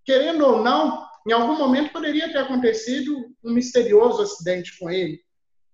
querendo 0.05 0.47
ou 0.47 0.63
não, 0.63 1.05
em 1.27 1.33
algum 1.33 1.57
momento 1.57 1.93
poderia 1.93 2.31
ter 2.31 2.39
acontecido 2.39 3.13
um 3.43 3.53
misterioso 3.53 4.23
acidente 4.23 4.79
com 4.79 4.89
ele. 4.89 5.21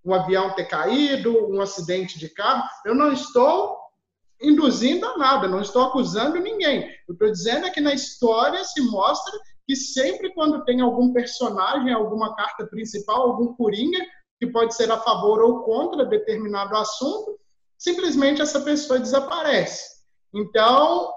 Um 0.03 0.15
avião 0.15 0.55
ter 0.55 0.65
caído, 0.65 1.53
um 1.53 1.61
acidente 1.61 2.19
de 2.19 2.31
carro. 2.31 2.65
Eu 2.85 2.95
não 2.95 3.13
estou 3.13 3.77
induzindo 4.41 5.05
a 5.07 5.19
nada, 5.19 5.49
não 5.49 5.61
estou 5.61 5.83
acusando 5.83 6.39
ninguém. 6.39 6.89
Eu 7.07 7.13
estou 7.13 7.31
dizendo 7.31 7.67
é 7.67 7.71
que 7.71 7.81
na 7.81 7.93
história 7.93 8.65
se 8.65 8.81
mostra 8.83 9.39
que 9.67 9.77
sempre 9.77 10.33
quando 10.33 10.65
tem 10.65 10.81
algum 10.81 11.13
personagem, 11.13 11.93
alguma 11.93 12.35
carta 12.37 12.67
principal, 12.67 13.23
algum 13.23 13.55
coringa, 13.55 13.99
que 14.39 14.47
pode 14.47 14.75
ser 14.75 14.91
a 14.91 14.99
favor 14.99 15.43
ou 15.43 15.63
contra 15.63 16.05
determinado 16.05 16.77
assunto, 16.77 17.39
simplesmente 17.79 18.43
essa 18.43 18.61
pessoa 18.61 18.99
desaparece. 18.99 19.97
Então, 20.35 21.13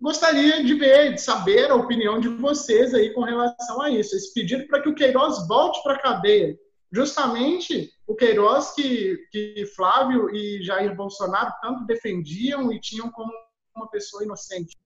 gostaria 0.00 0.62
de 0.62 0.74
ver, 0.74 1.14
de 1.14 1.20
saber 1.20 1.70
a 1.70 1.76
opinião 1.76 2.20
de 2.20 2.28
vocês 2.28 2.92
aí 2.94 3.10
com 3.12 3.22
relação 3.22 3.80
a 3.80 3.90
isso. 3.90 4.14
Esse 4.14 4.32
pedido 4.34 4.66
para 4.66 4.82
que 4.82 4.88
o 4.88 4.94
Queiroz 4.94 5.46
volte 5.48 5.82
para 5.82 5.94
a 5.94 6.00
cadeia. 6.00 6.58
Justamente 6.92 7.90
o 8.06 8.14
Queiroz 8.14 8.72
que, 8.72 9.18
que 9.32 9.66
Flávio 9.74 10.34
e 10.34 10.62
Jair 10.62 10.94
Bolsonaro 10.94 11.52
tanto 11.62 11.84
defendiam 11.86 12.72
e 12.72 12.80
tinham 12.80 13.10
como 13.10 13.32
uma 13.74 13.88
pessoa 13.90 14.22
inocente. 14.22 14.76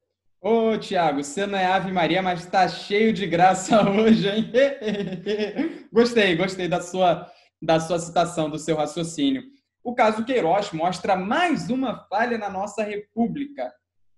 Ô, 0.41 0.79
Tiago, 0.79 1.23
você 1.23 1.47
não 1.47 1.59
é 1.59 1.67
Ave 1.67 1.91
Maria, 1.91 2.23
mas 2.23 2.45
está 2.45 2.69
cheio 2.69 3.13
de 3.13 3.27
graça 3.27 3.83
hoje, 3.91 4.29
hein? 4.29 4.51
gostei, 5.93 6.37
gostei 6.37 6.69
da 6.69 6.81
sua, 6.81 7.29
da 7.61 7.81
sua 7.81 7.99
citação, 7.99 8.49
do 8.49 8.59
seu 8.59 8.77
raciocínio. 8.77 9.43
O 9.83 9.95
caso 9.95 10.25
Queiroz 10.25 10.73
mostra 10.73 11.17
mais 11.17 11.71
uma 11.71 12.07
falha 12.09 12.37
na 12.37 12.51
nossa 12.51 12.83
República. 12.83 13.73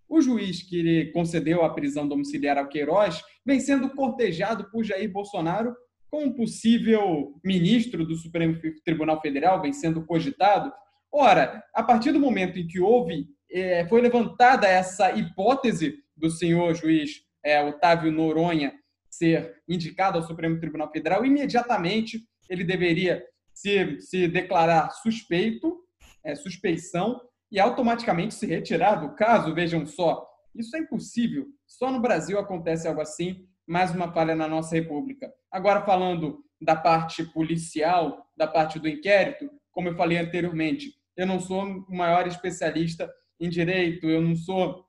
O 0.09 0.21
juiz 0.21 0.63
que 0.63 1.11
concedeu 1.13 1.65
a 1.65 1.73
prisão 1.73 2.09
domiciliar 2.09 2.59
ao 2.59 2.69
Queiroz 2.69 3.23
vem 3.47 3.61
sendo 3.61 3.91
cortejado 3.91 4.69
por 4.71 4.83
Jair 4.83 5.11
Bolsonaro 5.11 5.75
como 6.11 6.35
possível 6.35 7.35
ministro 7.45 8.05
do 8.05 8.17
Supremo 8.17 8.59
Tribunal 8.85 9.21
Federal, 9.21 9.63
vem 9.63 9.73
sendo 9.73 10.05
cogitado. 10.05 10.73
Ora, 11.13 11.63
a 11.73 11.83
partir 11.83 12.11
do 12.11 12.19
momento 12.19 12.59
em 12.59 12.67
que 12.67 12.81
houve, 12.81 13.29
é, 13.51 13.87
foi 13.87 14.01
levantada 14.01 14.67
essa 14.67 15.13
hipótese 15.13 15.99
do 16.17 16.29
senhor 16.29 16.75
juiz 16.75 17.23
é, 17.45 17.65
Otávio 17.65 18.11
Noronha 18.11 18.73
ser 19.09 19.57
indicado 19.69 20.19
ao 20.19 20.25
Supremo 20.25 20.59
Tribunal 20.59 20.91
Federal, 20.91 21.25
imediatamente 21.25 22.25
ele 22.51 22.65
deveria 22.65 23.25
se, 23.55 24.01
se 24.01 24.29
declarar 24.29 24.91
suspeito, 24.91 25.79
é, 26.25 26.35
suspeição, 26.35 27.21
e 27.51 27.59
automaticamente 27.59 28.35
se 28.35 28.47
retirar 28.47 28.97
do 28.97 29.15
caso. 29.15 29.55
Vejam 29.55 29.87
só, 29.87 30.27
isso 30.55 30.77
é 30.77 30.81
impossível. 30.81 31.47
Só 31.67 31.91
no 31.91 32.01
Brasil 32.01 32.39
acontece 32.39 32.87
algo 32.87 33.01
assim. 33.01 33.47
Mais 33.67 33.95
uma 33.95 34.13
falha 34.13 34.35
na 34.35 34.49
nossa 34.49 34.75
República. 34.75 35.33
Agora, 35.51 35.85
falando 35.85 36.45
da 36.61 36.75
parte 36.77 37.25
policial, 37.25 38.27
da 38.37 38.47
parte 38.47 38.79
do 38.79 38.89
inquérito, 38.89 39.51
como 39.71 39.89
eu 39.89 39.97
falei 39.97 40.19
anteriormente, 40.19 40.93
eu 41.17 41.27
não 41.27 41.39
sou 41.39 41.65
o 41.65 41.97
maior 41.97 42.27
especialista 42.27 43.11
em 43.39 43.49
direito, 43.49 44.09
eu 44.09 44.21
não 44.21 44.35
sou 44.35 44.85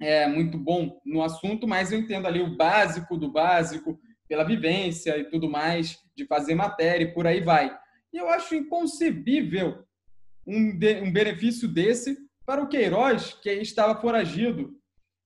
é, 0.00 0.26
muito 0.26 0.58
bom 0.58 0.98
no 1.04 1.22
assunto, 1.22 1.68
mas 1.68 1.92
eu 1.92 1.98
entendo 1.98 2.26
ali 2.26 2.40
o 2.40 2.56
básico 2.56 3.16
do 3.16 3.30
básico, 3.30 3.98
pela 4.26 4.44
vivência 4.44 5.18
e 5.18 5.24
tudo 5.24 5.50
mais, 5.50 5.98
de 6.20 6.26
fazer 6.26 6.54
matéria 6.54 7.04
e 7.04 7.12
por 7.12 7.26
aí 7.26 7.40
vai. 7.40 7.76
E 8.12 8.18
eu 8.18 8.28
acho 8.28 8.54
inconcebível 8.54 9.84
um, 10.46 10.76
de, 10.76 11.00
um 11.00 11.12
benefício 11.12 11.66
desse 11.66 12.16
para 12.44 12.62
o 12.62 12.68
Queiroz, 12.68 13.34
que 13.34 13.50
estava 13.50 14.00
foragido. 14.00 14.76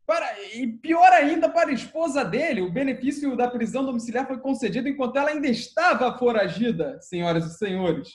Para, 0.07 0.27
e 0.55 0.67
pior 0.67 1.11
ainda 1.13 1.49
para 1.49 1.71
a 1.71 1.73
esposa 1.73 2.25
dele, 2.25 2.61
o 2.61 2.71
benefício 2.71 3.35
da 3.37 3.49
prisão 3.49 3.85
domiciliar 3.85 4.27
foi 4.27 4.39
concedido 4.39 4.89
enquanto 4.89 5.17
ela 5.17 5.31
ainda 5.31 5.49
estava 5.49 6.17
foragida, 6.19 7.01
senhoras 7.01 7.47
e 7.47 7.57
senhores. 7.57 8.09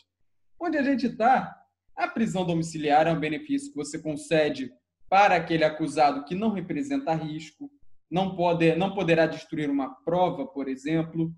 Onde 0.59 0.77
a 0.77 0.83
gente 0.83 1.07
está? 1.07 1.55
A 1.95 2.07
prisão 2.07 2.45
domiciliar 2.45 3.07
é 3.07 3.11
um 3.11 3.19
benefício 3.19 3.71
que 3.71 3.75
você 3.75 3.97
concede 3.97 4.71
para 5.09 5.35
aquele 5.35 5.63
acusado 5.63 6.23
que 6.25 6.35
não 6.35 6.51
representa 6.51 7.15
risco, 7.15 7.71
não, 8.09 8.35
pode, 8.35 8.75
não 8.75 8.93
poderá 8.93 9.25
destruir 9.25 9.69
uma 9.69 9.95
prova, 10.03 10.45
por 10.45 10.67
exemplo. 10.67 11.33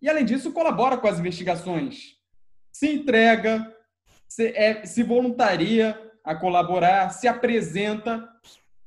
E, 0.00 0.08
além 0.08 0.24
disso, 0.24 0.52
colabora 0.52 0.96
com 0.96 1.08
as 1.08 1.18
investigações. 1.18 2.16
Se 2.72 2.92
entrega, 2.92 3.74
se, 4.28 4.48
é, 4.48 4.84
se 4.84 5.02
voluntaria 5.02 5.98
a 6.22 6.34
colaborar, 6.34 7.10
se 7.10 7.28
apresenta. 7.28 8.28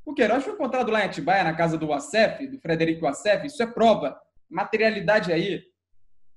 O 0.05 0.13
Queiroz 0.13 0.43
foi 0.43 0.53
encontrado 0.53 0.91
lá 0.91 1.01
em 1.01 1.05
Atibaia, 1.05 1.43
na 1.43 1.55
casa 1.55 1.77
do 1.77 1.91
Acef, 1.93 2.47
do 2.47 2.59
Frederico 2.59 3.07
Acef, 3.07 3.47
isso 3.47 3.63
é 3.63 3.67
prova, 3.67 4.19
materialidade 4.49 5.31
aí. 5.31 5.63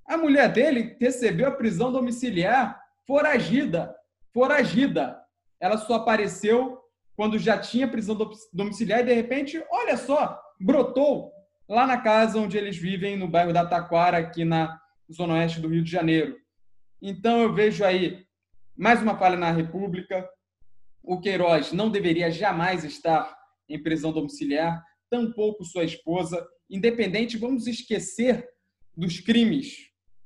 A 0.06 0.16
mulher 0.16 0.50
dele 0.50 0.96
recebeu 1.00 1.48
a 1.48 1.52
prisão 1.52 1.92
domiciliar 1.92 2.80
foragida, 3.06 3.94
foragida. 4.32 5.20
Ela 5.60 5.78
só 5.78 5.94
apareceu 5.94 6.78
quando 7.16 7.38
já 7.38 7.58
tinha 7.58 7.88
prisão 7.88 8.16
domiciliar 8.52 9.00
e 9.00 9.04
de 9.04 9.12
repente, 9.12 9.62
olha 9.70 9.96
só, 9.96 10.40
brotou 10.60 11.32
lá 11.72 11.86
na 11.86 11.96
casa 11.96 12.38
onde 12.38 12.58
eles 12.58 12.76
vivem, 12.76 13.16
no 13.16 13.26
bairro 13.26 13.50
da 13.50 13.64
Taquara, 13.64 14.18
aqui 14.18 14.44
na 14.44 14.78
zona 15.10 15.34
oeste 15.34 15.58
do 15.58 15.68
Rio 15.68 15.82
de 15.82 15.90
Janeiro. 15.90 16.36
Então 17.00 17.40
eu 17.40 17.54
vejo 17.54 17.82
aí 17.82 18.26
mais 18.76 19.00
uma 19.00 19.16
falha 19.16 19.38
na 19.38 19.50
República. 19.50 20.28
O 21.02 21.18
Queiroz 21.18 21.72
não 21.72 21.90
deveria 21.90 22.30
jamais 22.30 22.84
estar 22.84 23.34
em 23.70 23.82
prisão 23.82 24.12
domiciliar, 24.12 24.84
tampouco 25.08 25.64
sua 25.64 25.82
esposa. 25.82 26.46
Independente, 26.68 27.38
vamos 27.38 27.66
esquecer 27.66 28.46
dos 28.94 29.20
crimes 29.20 29.74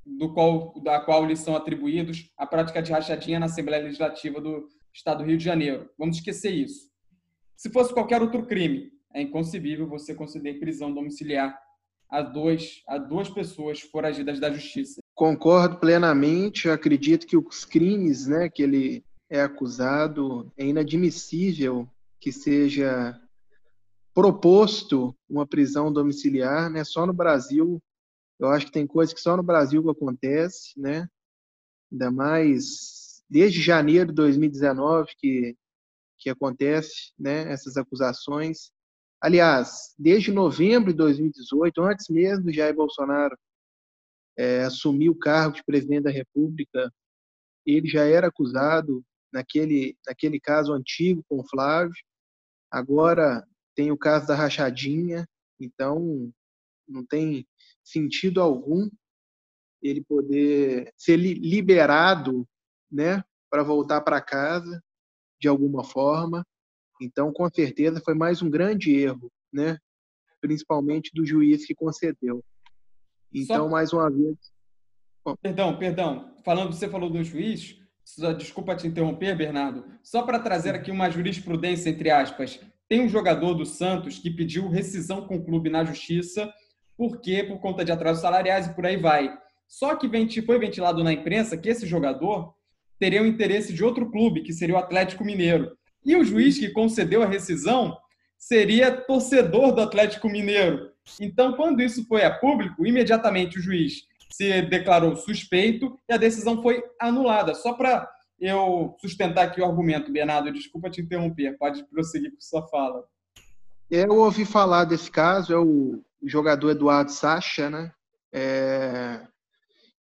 do 0.04 0.34
qual, 0.34 0.80
da 0.82 0.98
qual 0.98 1.24
lhes 1.24 1.38
são 1.38 1.54
atribuídos 1.54 2.28
a 2.36 2.44
prática 2.44 2.82
de 2.82 2.90
rachadinha 2.90 3.38
na 3.38 3.46
Assembleia 3.46 3.84
Legislativa 3.84 4.40
do 4.40 4.66
Estado 4.92 5.18
do 5.18 5.28
Rio 5.28 5.38
de 5.38 5.44
Janeiro. 5.44 5.88
Vamos 5.96 6.16
esquecer 6.16 6.50
isso. 6.50 6.90
Se 7.56 7.70
fosse 7.70 7.94
qualquer 7.94 8.20
outro 8.20 8.44
crime, 8.46 8.90
é 9.16 9.22
inconcebível 9.22 9.88
você 9.88 10.14
conceder 10.14 10.60
prisão 10.60 10.92
domiciliar 10.92 11.58
a, 12.06 12.20
dois, 12.20 12.82
a 12.86 12.98
duas 12.98 13.30
pessoas 13.30 13.80
foragidas 13.80 14.38
da 14.38 14.52
justiça. 14.52 15.00
Concordo 15.14 15.78
plenamente. 15.78 16.68
Acredito 16.68 17.26
que 17.26 17.34
os 17.34 17.64
crimes 17.64 18.26
né, 18.26 18.50
que 18.50 18.62
ele 18.62 19.02
é 19.30 19.40
acusado 19.40 20.52
é 20.54 20.66
inadmissível 20.66 21.88
que 22.20 22.30
seja 22.30 23.18
proposto 24.14 25.16
uma 25.28 25.46
prisão 25.46 25.90
domiciliar, 25.90 26.70
né? 26.70 26.84
Só 26.84 27.06
no 27.06 27.12
Brasil, 27.12 27.82
eu 28.38 28.48
acho 28.48 28.66
que 28.66 28.72
tem 28.72 28.86
coisas 28.86 29.14
que 29.14 29.20
só 29.20 29.34
no 29.36 29.42
Brasil 29.42 29.88
acontece, 29.88 30.78
né? 30.78 31.08
Ainda 31.90 32.10
mais 32.10 33.22
desde 33.28 33.62
janeiro 33.62 34.08
de 34.08 34.14
2019 34.14 35.08
que 35.18 35.56
que 36.18 36.30
acontece, 36.30 37.12
né? 37.18 37.52
Essas 37.52 37.76
acusações. 37.76 38.72
Aliás, 39.26 39.92
desde 39.98 40.30
novembro 40.30 40.92
de 40.92 40.98
2018, 40.98 41.82
antes 41.82 42.08
mesmo 42.08 42.44
do 42.44 42.52
Jair 42.52 42.72
Bolsonaro 42.72 43.36
é, 44.38 44.62
assumir 44.62 45.10
o 45.10 45.18
cargo 45.18 45.56
de 45.56 45.64
presidente 45.64 46.04
da 46.04 46.12
República, 46.12 46.92
ele 47.66 47.88
já 47.88 48.04
era 48.04 48.28
acusado 48.28 49.04
naquele, 49.32 49.96
naquele 50.06 50.38
caso 50.38 50.72
antigo 50.72 51.24
com 51.28 51.40
o 51.40 51.48
Flávio. 51.48 51.92
Agora 52.70 53.44
tem 53.74 53.90
o 53.90 53.98
caso 53.98 54.28
da 54.28 54.36
rachadinha, 54.36 55.28
então 55.58 56.32
não 56.86 57.04
tem 57.04 57.44
sentido 57.82 58.40
algum 58.40 58.88
ele 59.82 60.04
poder 60.04 60.94
ser 60.96 61.16
liberado, 61.16 62.46
né, 62.88 63.24
para 63.50 63.64
voltar 63.64 64.02
para 64.02 64.22
casa 64.22 64.80
de 65.40 65.48
alguma 65.48 65.82
forma. 65.82 66.46
Então, 67.00 67.32
com 67.32 67.48
certeza, 67.48 68.00
foi 68.04 68.14
mais 68.14 68.42
um 68.42 68.50
grande 68.50 68.94
erro, 68.94 69.30
né? 69.52 69.78
principalmente 70.40 71.10
do 71.14 71.24
juiz 71.24 71.66
que 71.66 71.74
concedeu. 71.74 72.44
Então, 73.34 73.64
Só... 73.64 73.68
mais 73.68 73.92
uma 73.92 74.10
vez. 74.10 74.36
Bom. 75.24 75.34
Perdão, 75.42 75.76
perdão. 75.76 76.34
Falando, 76.44 76.72
você 76.72 76.88
falou 76.88 77.10
do 77.10 77.22
juiz, 77.24 77.76
desculpa 78.38 78.76
te 78.76 78.86
interromper, 78.86 79.36
Bernardo. 79.36 79.84
Só 80.02 80.22
para 80.22 80.38
trazer 80.38 80.74
aqui 80.74 80.90
uma 80.90 81.10
jurisprudência, 81.10 81.90
entre 81.90 82.10
aspas. 82.10 82.60
Tem 82.88 83.00
um 83.00 83.08
jogador 83.08 83.54
do 83.54 83.66
Santos 83.66 84.18
que 84.18 84.30
pediu 84.30 84.68
rescisão 84.68 85.26
com 85.26 85.36
o 85.36 85.44
clube 85.44 85.68
na 85.68 85.84
justiça, 85.84 86.52
porque 86.96 87.42
por 87.42 87.58
conta 87.60 87.84
de 87.84 87.90
atrasos 87.90 88.22
salariais 88.22 88.68
e 88.68 88.74
por 88.74 88.86
aí 88.86 88.96
vai. 88.96 89.36
Só 89.66 89.96
que 89.96 90.08
foi 90.42 90.58
ventilado 90.58 91.02
na 91.02 91.12
imprensa 91.12 91.56
que 91.56 91.68
esse 91.68 91.84
jogador 91.84 92.54
teria 92.98 93.22
o 93.22 93.26
interesse 93.26 93.72
de 93.72 93.84
outro 93.84 94.10
clube, 94.10 94.42
que 94.42 94.52
seria 94.52 94.76
o 94.76 94.78
Atlético 94.78 95.24
Mineiro. 95.24 95.76
E 96.06 96.14
o 96.14 96.24
juiz 96.24 96.56
que 96.56 96.70
concedeu 96.70 97.20
a 97.20 97.26
rescisão 97.26 97.98
seria 98.38 98.96
torcedor 98.96 99.74
do 99.74 99.80
Atlético 99.80 100.28
Mineiro. 100.28 100.92
Então, 101.20 101.54
quando 101.54 101.82
isso 101.82 102.06
foi 102.06 102.22
a 102.22 102.32
público, 102.32 102.86
imediatamente 102.86 103.58
o 103.58 103.62
juiz 103.62 104.04
se 104.30 104.62
declarou 104.62 105.16
suspeito 105.16 105.98
e 106.08 106.12
a 106.12 106.16
decisão 106.16 106.62
foi 106.62 106.80
anulada. 107.00 107.54
Só 107.54 107.72
para 107.72 108.08
eu 108.38 108.94
sustentar 109.00 109.46
aqui 109.46 109.60
o 109.60 109.64
argumento, 109.64 110.12
Bernardo, 110.12 110.52
desculpa 110.52 110.90
te 110.90 111.00
interromper, 111.00 111.58
pode 111.58 111.84
prosseguir 111.88 112.30
com 112.30 112.40
sua 112.40 112.66
fala. 112.68 113.04
Eu 113.90 114.16
ouvi 114.16 114.44
falar 114.44 114.84
desse 114.84 115.10
caso, 115.10 115.52
é 115.52 115.58
o 115.58 116.04
jogador 116.22 116.70
Eduardo 116.70 117.10
Sacha, 117.10 117.68
né? 117.68 117.92
É, 118.32 119.26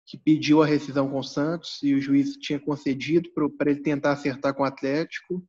que 0.06 0.18
pediu 0.18 0.62
a 0.62 0.68
rescisão 0.68 1.10
com 1.10 1.20
o 1.20 1.24
Santos 1.24 1.80
e 1.82 1.96
o 1.96 2.02
juiz 2.02 2.36
tinha 2.38 2.60
concedido 2.60 3.30
para 3.58 3.72
ele 3.72 3.82
tentar 3.82 4.12
acertar 4.12 4.54
com 4.54 4.62
o 4.62 4.66
Atlético 4.66 5.44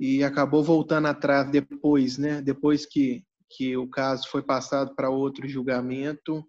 e 0.00 0.24
acabou 0.24 0.64
voltando 0.64 1.08
atrás 1.08 1.50
depois, 1.50 2.16
né? 2.16 2.40
Depois 2.40 2.86
que, 2.86 3.22
que 3.50 3.76
o 3.76 3.86
caso 3.86 4.26
foi 4.30 4.42
passado 4.42 4.94
para 4.94 5.10
outro 5.10 5.46
julgamento, 5.46 6.42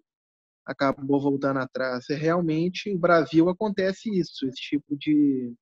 acabou 0.64 1.20
voltando 1.20 1.58
atrás. 1.58 2.08
E 2.08 2.14
realmente, 2.14 2.90
no 2.90 2.98
Brasil 2.98 3.50
acontece 3.50 4.08
isso, 4.18 4.46
esse 4.46 4.56
tipo 4.56 4.96
de, 4.96 5.52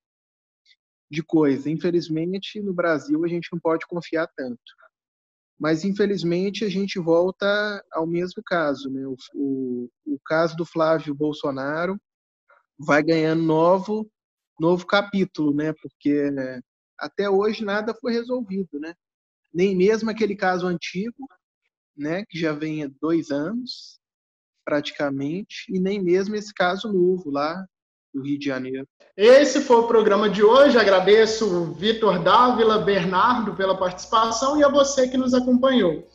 de 1.11 1.21
coisa. 1.21 1.69
Infelizmente, 1.69 2.63
no 2.63 2.73
Brasil, 2.73 3.25
a 3.25 3.29
gente 3.29 3.49
não 3.53 3.59
pode 3.59 3.85
confiar 3.89 4.29
tanto. 4.37 4.63
Mas, 5.59 5.83
infelizmente, 5.85 6.65
a 6.65 6.69
gente 6.69 7.01
volta 7.01 7.85
ao 7.91 8.07
mesmo 8.07 8.41
caso. 8.47 8.89
Né? 8.89 9.05
O, 9.05 9.17
o, 9.35 9.91
o 10.07 10.19
caso 10.25 10.57
do 10.57 10.65
Flávio 10.65 11.13
Bolsonaro 11.13 12.01
vai 12.79 13.03
ganhando 13.03 13.43
novo, 13.43 14.09
novo 14.61 14.87
capítulo, 14.87 15.53
né? 15.53 15.73
porque 15.83 16.31
até 17.01 17.29
hoje 17.29 17.65
nada 17.65 17.95
foi 17.95 18.13
resolvido. 18.13 18.79
Né? 18.79 18.95
Nem 19.53 19.75
mesmo 19.75 20.11
aquele 20.11 20.37
caso 20.37 20.67
antigo, 20.67 21.27
né, 21.97 22.25
que 22.29 22.39
já 22.39 22.53
vem 22.53 22.85
há 22.85 22.91
dois 23.01 23.31
anos, 23.31 24.01
praticamente, 24.65 25.65
e 25.69 25.81
nem 25.81 26.03
mesmo 26.03 26.37
esse 26.37 26.55
caso 26.55 26.93
novo 26.93 27.31
lá 27.31 27.67
do 28.15 28.23
Rio 28.23 28.39
de 28.39 28.47
Janeiro. 28.47 28.87
Esse 29.17 29.61
foi 29.61 29.77
o 29.77 29.87
programa 29.87 30.29
de 30.29 30.43
hoje. 30.43 30.79
Agradeço 30.79 31.47
o 31.47 31.75
Vitor 31.75 32.23
Dávila, 32.23 32.79
Bernardo 32.79 33.55
pela 33.55 33.77
participação 33.77 34.59
e 34.59 34.65
a 34.65 34.69
você 34.69 35.09
que 35.09 35.17
nos 35.17 35.35
acompanhou. 35.35 36.07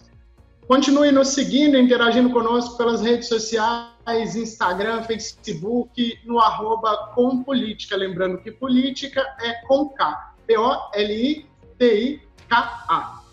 Continue 0.68 1.12
nos 1.12 1.30
seguindo, 1.30 1.78
interagindo 1.78 2.32
conosco 2.32 2.76
pelas 2.76 3.02
redes 3.02 3.28
sociais, 3.28 4.36
Instagram, 4.36 5.04
Facebook, 5.04 6.20
no 6.26 6.40
arroba 6.40 7.12
com 7.14 7.44
política. 7.44 7.96
Lembrando 7.96 8.40
que 8.40 8.52
política 8.52 9.22
é 9.42 9.54
com 9.68 9.90
K. 9.90 10.35
P-O-L-I-T-I-K-A. 10.48 11.46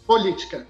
Política. 0.07 0.67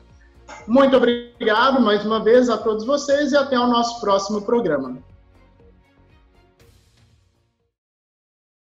Muito 0.67 0.97
obrigado 0.97 1.81
mais 1.81 2.05
uma 2.05 2.23
vez 2.23 2.51
a 2.51 2.59
todos 2.59 2.85
vocês 2.85 3.33
e 3.33 3.37
até 3.37 3.59
o 3.59 3.67
nosso 3.67 4.01
próximo 4.01 4.43
programa. 4.43 4.99